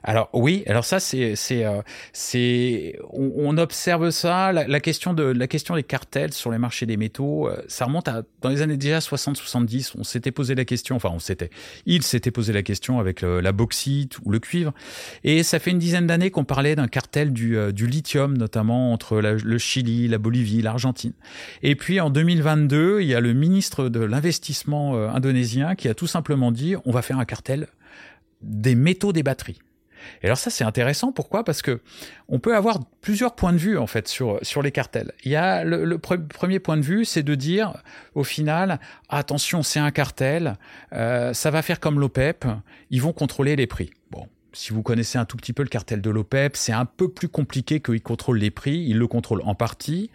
Alors 0.04 0.28
oui, 0.32 0.64
alors 0.66 0.84
ça 0.84 0.98
c'est 0.98 1.36
c'est 1.36 1.64
euh, 1.64 1.80
c'est 2.12 2.98
on, 3.12 3.56
observe 3.56 4.10
ça 4.10 4.50
la, 4.50 4.66
la, 4.66 4.80
question 4.80 5.14
de 5.14 5.22
la 5.22 5.46
question 5.46 5.76
des 5.76 5.84
cartels 5.84 6.32
sur 6.32 6.50
les 6.50 6.58
marchés 6.58 6.86
des 6.86 6.96
métaux, 6.96 7.48
euh, 7.48 7.62
ça 7.68 7.84
remonte 7.84 8.08
à 8.08 8.22
dans 8.40 8.48
les 8.48 8.62
années 8.62 8.76
déjà 8.76 9.00
60 9.00 9.36
70, 9.36 9.94
on 9.96 10.04
s'était 10.04 10.32
posé 10.32 10.54
la 10.54 10.64
question 10.64 10.96
enfin 10.96 11.10
on 11.12 11.20
s'était 11.20 11.50
il 11.86 12.02
s'était 12.02 12.32
posé 12.32 12.52
la 12.52 12.62
question 12.62 12.98
avec 12.98 13.22
la 13.22 13.52
bauxite 13.52 14.18
ou 14.24 14.30
le 14.30 14.40
cuivre 14.40 14.72
et 15.22 15.42
ça 15.44 15.60
fait 15.60 15.70
une 15.70 15.78
dizaine 15.78 16.06
d'années 16.06 16.30
qu'on 16.30 16.44
parlait 16.44 16.74
d'un 16.74 16.88
cartel 16.88 17.32
du 17.32 17.56
euh, 17.56 17.70
du 17.70 17.86
lithium 17.86 18.36
notamment 18.36 18.92
entre 18.92 19.18
le 19.18 19.58
Chili, 19.58 20.08
la 20.08 20.18
Bolivie, 20.18 20.62
l'Argentine. 20.62 21.12
Et 21.62 21.76
puis 21.76 22.00
en 22.00 22.10
2022, 22.10 23.00
il 23.00 23.06
y 23.06 23.14
a 23.14 23.20
le 23.20 23.32
ministre 23.32 23.88
de 23.88 24.00
l'investissement 24.00 24.94
indonésien 25.08 25.74
qui 25.76 25.88
a 25.88 25.94
tout 25.94 26.06
simplement 26.06 26.50
dit 26.50 26.74
on 26.84 26.90
va 26.90 27.02
faire 27.02 27.18
un 27.18 27.24
cartel 27.24 27.68
des 28.42 28.74
métaux 28.74 29.12
des 29.12 29.22
batteries. 29.22 29.58
Et 30.22 30.26
alors 30.26 30.38
ça 30.38 30.50
c'est 30.50 30.64
intéressant 30.64 31.12
pourquoi? 31.12 31.44
Parce 31.44 31.62
que 31.62 31.80
on 32.28 32.38
peut 32.38 32.56
avoir 32.56 32.80
plusieurs 33.00 33.34
points 33.34 33.52
de 33.52 33.58
vue 33.58 33.78
en 33.78 33.86
fait 33.86 34.08
sur 34.08 34.38
sur 34.42 34.62
les 34.62 34.72
cartels. 34.72 35.12
Il 35.24 35.30
y 35.30 35.36
a 35.36 35.64
le, 35.64 35.84
le 35.84 35.98
pre 35.98 36.16
premier 36.16 36.58
point 36.58 36.76
de 36.76 36.82
vue, 36.82 37.04
c'est 37.04 37.22
de 37.22 37.34
dire 37.34 37.74
au 38.14 38.24
final 38.24 38.80
attention 39.08 39.62
c'est 39.62 39.80
un 39.80 39.90
cartel, 39.90 40.56
euh, 40.92 41.32
ça 41.32 41.50
va 41.50 41.62
faire 41.62 41.80
comme 41.80 42.00
l'OPEP, 42.00 42.46
ils 42.90 43.00
vont 43.00 43.12
contrôler 43.12 43.54
les 43.54 43.66
prix. 43.66 43.90
Bon, 44.10 44.26
si 44.52 44.72
vous 44.72 44.82
connaissez 44.82 45.18
un 45.18 45.24
tout 45.24 45.36
petit 45.36 45.52
peu 45.52 45.62
le 45.62 45.68
cartel 45.68 46.00
de 46.00 46.10
l'OPEP, 46.10 46.56
c'est 46.56 46.72
un 46.72 46.84
peu 46.84 47.08
plus 47.08 47.28
compliqué 47.28 47.80
qu'ils 47.80 48.02
contrôlent 48.02 48.38
les 48.38 48.50
prix. 48.50 48.84
Ils 48.86 48.98
le 48.98 49.06
contrôlent 49.06 49.42
en 49.44 49.54
partie. 49.54 50.10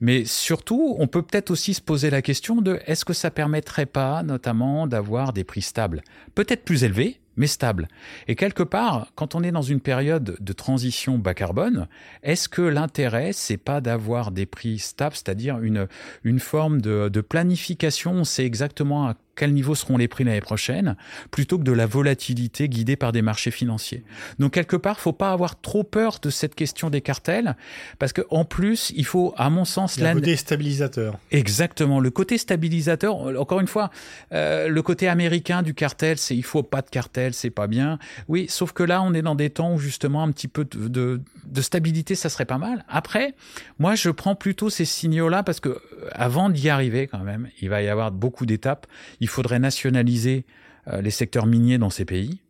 Mais 0.00 0.24
surtout, 0.24 0.96
on 0.98 1.06
peut 1.06 1.22
peut-être 1.22 1.50
aussi 1.50 1.74
se 1.74 1.82
poser 1.82 2.10
la 2.10 2.22
question 2.22 2.62
de 2.62 2.80
est-ce 2.86 3.04
que 3.04 3.12
ça 3.12 3.30
permettrait 3.30 3.86
pas, 3.86 4.22
notamment, 4.22 4.86
d'avoir 4.86 5.32
des 5.32 5.44
prix 5.44 5.62
stables 5.62 6.02
Peut-être 6.34 6.64
plus 6.64 6.84
élevés, 6.84 7.20
mais 7.36 7.46
stable. 7.46 7.88
Et 8.28 8.34
quelque 8.34 8.62
part, 8.62 9.08
quand 9.14 9.34
on 9.34 9.42
est 9.42 9.52
dans 9.52 9.62
une 9.62 9.80
période 9.80 10.36
de 10.38 10.52
transition 10.52 11.18
bas 11.18 11.34
carbone, 11.34 11.88
est-ce 12.22 12.48
que 12.48 12.62
l'intérêt, 12.62 13.32
c'est 13.32 13.56
pas 13.56 13.80
d'avoir 13.80 14.30
des 14.30 14.46
prix 14.46 14.78
stables, 14.78 15.14
c'est-à-dire 15.14 15.60
une, 15.60 15.88
une 16.24 16.40
forme 16.40 16.80
de, 16.80 17.08
planification, 17.20 18.12
on 18.12 18.24
sait 18.24 18.44
exactement 18.44 19.06
à 19.06 19.14
quel 19.34 19.52
niveau 19.52 19.74
seront 19.74 19.96
les 19.96 20.08
prix 20.08 20.24
l'année 20.24 20.40
prochaine, 20.40 20.96
plutôt 21.30 21.58
que 21.58 21.64
de 21.64 21.72
la 21.72 21.86
volatilité 21.86 22.68
guidée 22.68 22.96
par 22.96 23.12
des 23.12 23.22
marchés 23.22 23.50
financiers. 23.50 24.04
Donc 24.38 24.52
quelque 24.52 24.76
part, 24.76 25.00
faut 25.00 25.12
pas 25.12 25.32
avoir 25.32 25.60
trop 25.60 25.84
peur 25.84 26.18
de 26.20 26.30
cette 26.30 26.54
question 26.54 26.90
des 26.90 27.00
cartels, 27.00 27.56
parce 27.98 28.12
que 28.12 28.22
en 28.30 28.44
plus, 28.44 28.92
il 28.94 29.06
faut, 29.06 29.34
à 29.36 29.50
mon 29.50 29.64
sens, 29.64 29.98
le 29.98 30.12
côté 30.12 30.36
stabilisateur. 30.36 31.18
Exactement, 31.30 32.00
le 32.00 32.10
côté 32.10 32.38
stabilisateur. 32.38 33.16
Encore 33.38 33.60
une 33.60 33.66
fois, 33.66 33.90
euh, 34.32 34.68
le 34.68 34.82
côté 34.82 35.08
américain 35.08 35.62
du 35.62 35.74
cartel, 35.74 36.18
c'est 36.18 36.36
il 36.36 36.44
faut 36.44 36.62
pas 36.62 36.82
de 36.82 36.90
cartel, 36.90 37.32
c'est 37.34 37.50
pas 37.50 37.66
bien. 37.66 37.98
Oui, 38.28 38.46
sauf 38.48 38.72
que 38.72 38.82
là, 38.82 39.02
on 39.02 39.14
est 39.14 39.22
dans 39.22 39.34
des 39.34 39.50
temps 39.50 39.74
où 39.74 39.78
justement 39.78 40.22
un 40.22 40.30
petit 40.30 40.48
peu 40.48 40.64
de, 40.64 40.88
de, 40.88 41.20
de 41.46 41.60
stabilité, 41.62 42.14
ça 42.14 42.28
serait 42.28 42.44
pas 42.44 42.58
mal. 42.58 42.84
Après, 42.88 43.34
moi, 43.78 43.94
je 43.94 44.10
prends 44.10 44.34
plutôt 44.34 44.70
ces 44.70 44.84
signaux-là 44.84 45.42
parce 45.42 45.60
que 45.60 45.80
avant 46.12 46.50
d'y 46.50 46.68
arriver, 46.68 47.06
quand 47.06 47.20
même, 47.20 47.48
il 47.60 47.68
va 47.68 47.82
y 47.82 47.88
avoir 47.88 48.10
beaucoup 48.10 48.46
d'étapes 48.46 48.86
il 49.22 49.28
faudrait 49.32 49.58
nationaliser 49.58 50.44
euh, 50.88 51.00
les 51.00 51.10
secteurs 51.10 51.46
miniers 51.46 51.78
dans 51.78 51.90
ces 51.90 52.04
pays. 52.04 52.40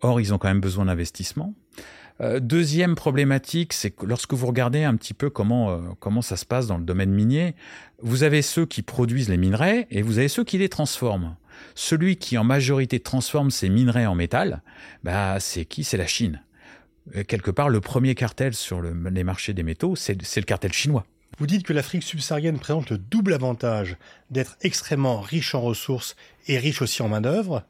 Or, 0.00 0.20
ils 0.20 0.34
ont 0.34 0.38
quand 0.38 0.48
même 0.48 0.60
besoin 0.60 0.86
d'investissement. 0.86 1.54
Euh, 2.20 2.40
deuxième 2.40 2.94
problématique, 2.94 3.72
c'est 3.72 3.90
que 3.90 4.04
lorsque 4.04 4.34
vous 4.34 4.46
regardez 4.46 4.84
un 4.84 4.96
petit 4.96 5.14
peu 5.14 5.30
comment 5.30 5.70
euh, 5.70 5.80
comment 5.98 6.20
ça 6.20 6.36
se 6.36 6.44
passe 6.44 6.66
dans 6.66 6.76
le 6.76 6.84
domaine 6.84 7.10
minier, 7.10 7.54
vous 8.00 8.22
avez 8.22 8.42
ceux 8.42 8.66
qui 8.66 8.82
produisent 8.82 9.28
les 9.28 9.38
minerais 9.38 9.86
et 9.90 10.02
vous 10.02 10.18
avez 10.18 10.28
ceux 10.28 10.44
qui 10.44 10.58
les 10.58 10.68
transforment. 10.68 11.36
Celui 11.74 12.16
qui 12.16 12.36
en 12.36 12.44
majorité 12.44 13.00
transforme 13.00 13.50
ces 13.50 13.68
minerais 13.68 14.06
en 14.06 14.14
métal, 14.14 14.62
bah 15.04 15.38
c'est 15.40 15.64
qui? 15.64 15.84
C'est 15.84 15.96
la 15.96 16.06
Chine. 16.06 16.42
Quelque 17.26 17.50
part, 17.50 17.68
le 17.68 17.80
premier 17.80 18.14
cartel 18.14 18.54
sur 18.54 18.80
le, 18.80 18.94
les 19.10 19.24
marchés 19.24 19.54
des 19.54 19.64
métaux, 19.64 19.96
c'est 19.96 20.14
le 20.14 20.42
cartel 20.42 20.72
chinois. 20.72 21.04
Vous 21.38 21.46
dites 21.46 21.64
que 21.64 21.72
l'Afrique 21.72 22.02
subsaharienne 22.02 22.58
présente 22.58 22.90
le 22.90 22.98
double 22.98 23.32
avantage 23.32 23.96
d'être 24.30 24.56
extrêmement 24.60 25.20
riche 25.20 25.54
en 25.54 25.60
ressources 25.60 26.14
et 26.46 26.58
riche 26.58 26.82
aussi 26.82 27.02
en 27.02 27.08
main-d'œuvre. 27.08 27.64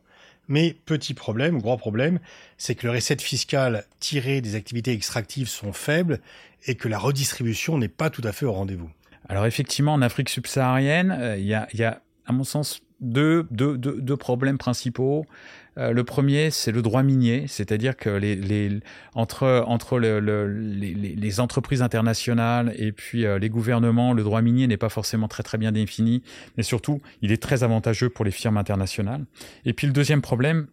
Mais 0.48 0.76
petit 0.84 1.14
problème, 1.14 1.60
gros 1.60 1.76
problème, 1.76 2.18
c'est 2.58 2.74
que 2.74 2.86
les 2.86 2.94
recettes 2.94 3.22
fiscales 3.22 3.84
tirées 4.00 4.40
des 4.40 4.56
activités 4.56 4.92
extractives 4.92 5.48
sont 5.48 5.72
faibles 5.72 6.20
et 6.66 6.74
que 6.74 6.88
la 6.88 6.98
redistribution 6.98 7.78
n'est 7.78 7.88
pas 7.88 8.10
tout 8.10 8.22
à 8.24 8.32
fait 8.32 8.44
au 8.44 8.52
rendez-vous. 8.52 8.90
Alors 9.28 9.46
effectivement, 9.46 9.94
en 9.94 10.02
Afrique 10.02 10.28
subsaharienne, 10.28 11.12
euh, 11.12 11.38
il 11.38 11.46
y, 11.46 11.54
a, 11.54 12.02
à 12.26 12.32
mon 12.32 12.44
sens, 12.44 12.80
deux 13.00 13.46
problèmes 14.18 14.58
principaux. 14.58 15.24
Euh, 15.78 15.92
le 15.92 16.04
premier, 16.04 16.50
c'est 16.50 16.72
le 16.72 16.82
droit 16.82 17.02
minier, 17.02 17.46
c'est-à-dire 17.48 17.96
que 17.96 18.10
les, 18.10 18.36
les, 18.36 18.80
entre, 19.14 19.64
entre 19.66 19.98
le, 19.98 20.20
le, 20.20 20.46
les, 20.52 20.92
les, 20.94 21.40
entreprises 21.40 21.80
internationales 21.80 22.74
et 22.76 22.92
puis 22.92 23.24
euh, 23.24 23.38
les 23.38 23.48
gouvernements, 23.48 24.12
le 24.12 24.22
droit 24.22 24.42
minier 24.42 24.66
n'est 24.66 24.76
pas 24.76 24.90
forcément 24.90 25.28
très 25.28 25.42
très 25.42 25.56
bien 25.56 25.72
défini, 25.72 26.22
mais 26.56 26.62
surtout, 26.62 27.00
il 27.22 27.32
est 27.32 27.42
très 27.42 27.64
avantageux 27.64 28.10
pour 28.10 28.24
les 28.24 28.30
firmes 28.30 28.58
internationales. 28.58 29.24
Et 29.64 29.72
puis 29.72 29.86
le 29.86 29.94
deuxième 29.94 30.20
problème, 30.20 30.66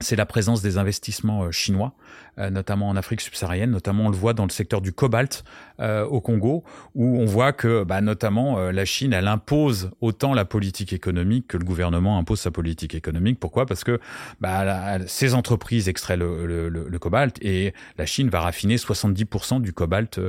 c'est 0.00 0.16
la 0.16 0.26
présence 0.26 0.62
des 0.62 0.78
investissements 0.78 1.44
euh, 1.44 1.50
chinois, 1.50 1.94
euh, 2.38 2.50
notamment 2.50 2.88
en 2.88 2.96
Afrique 2.96 3.20
subsaharienne, 3.20 3.70
notamment 3.70 4.06
on 4.06 4.10
le 4.10 4.16
voit 4.16 4.32
dans 4.32 4.44
le 4.44 4.50
secteur 4.50 4.80
du 4.80 4.92
cobalt 4.92 5.42
euh, 5.80 6.04
au 6.04 6.20
Congo, 6.20 6.62
où 6.94 7.18
on 7.18 7.24
voit 7.24 7.52
que 7.52 7.82
bah, 7.82 8.00
notamment 8.00 8.58
euh, 8.58 8.70
la 8.70 8.84
Chine, 8.84 9.12
elle 9.12 9.26
impose 9.26 9.90
autant 10.00 10.34
la 10.34 10.44
politique 10.44 10.92
économique 10.92 11.48
que 11.48 11.56
le 11.56 11.64
gouvernement 11.64 12.16
impose 12.16 12.38
sa 12.38 12.52
politique 12.52 12.94
économique. 12.94 13.40
Pourquoi? 13.40 13.66
Parce 13.66 13.82
que 13.82 13.98
bah, 14.40 14.98
ces 15.08 15.34
entreprises 15.34 15.88
extraient 15.88 16.16
le, 16.16 16.98
cobalt 17.00 17.38
et 17.42 17.74
la 17.96 18.06
Chine 18.06 18.28
va 18.28 18.40
raffiner 18.40 18.76
70% 18.76 19.60
du 19.60 19.72
cobalt, 19.72 20.20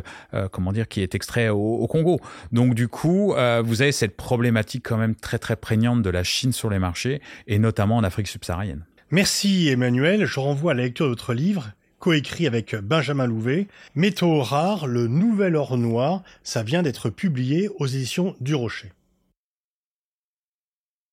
comment 0.51 0.71
dire, 0.71 0.87
qui 0.87 1.01
est 1.01 1.15
extrait 1.15 1.49
au, 1.49 1.57
au 1.57 1.87
Congo. 1.87 2.19
Donc 2.51 2.75
du 2.75 2.87
coup, 2.87 3.33
vous 3.63 3.81
avez 3.81 3.91
cette 3.91 4.15
problématique 4.17 4.87
quand 4.87 4.97
même 4.97 5.15
très 5.15 5.39
très 5.39 5.55
prégnante 5.55 6.03
de 6.03 6.09
la 6.09 6.23
Chine 6.23 6.51
sur 6.51 6.69
les 6.69 6.79
marchés 6.79 7.21
et 7.47 7.57
notamment 7.57 7.97
en 7.97 8.03
Afrique 8.03 8.27
subsaharienne. 8.27 8.85
Merci 9.11 9.69
Emmanuel, 9.69 10.27
je 10.27 10.39
renvoie 10.39 10.73
à 10.73 10.75
la 10.75 10.83
lecture 10.83 11.05
de 11.05 11.09
votre 11.09 11.33
livre, 11.33 11.71
coécrit 11.97 12.45
avec 12.45 12.75
Benjamin 12.75 13.25
Louvet, 13.25 13.67
Métaux 13.95 14.39
rares, 14.43 14.85
le 14.85 15.07
nouvel 15.07 15.55
or 15.55 15.79
noir, 15.79 16.21
ça 16.43 16.61
vient 16.61 16.83
d'être 16.83 17.09
publié 17.09 17.71
aux 17.79 17.87
éditions 17.87 18.35
du 18.39 18.53
Rocher. 18.53 18.91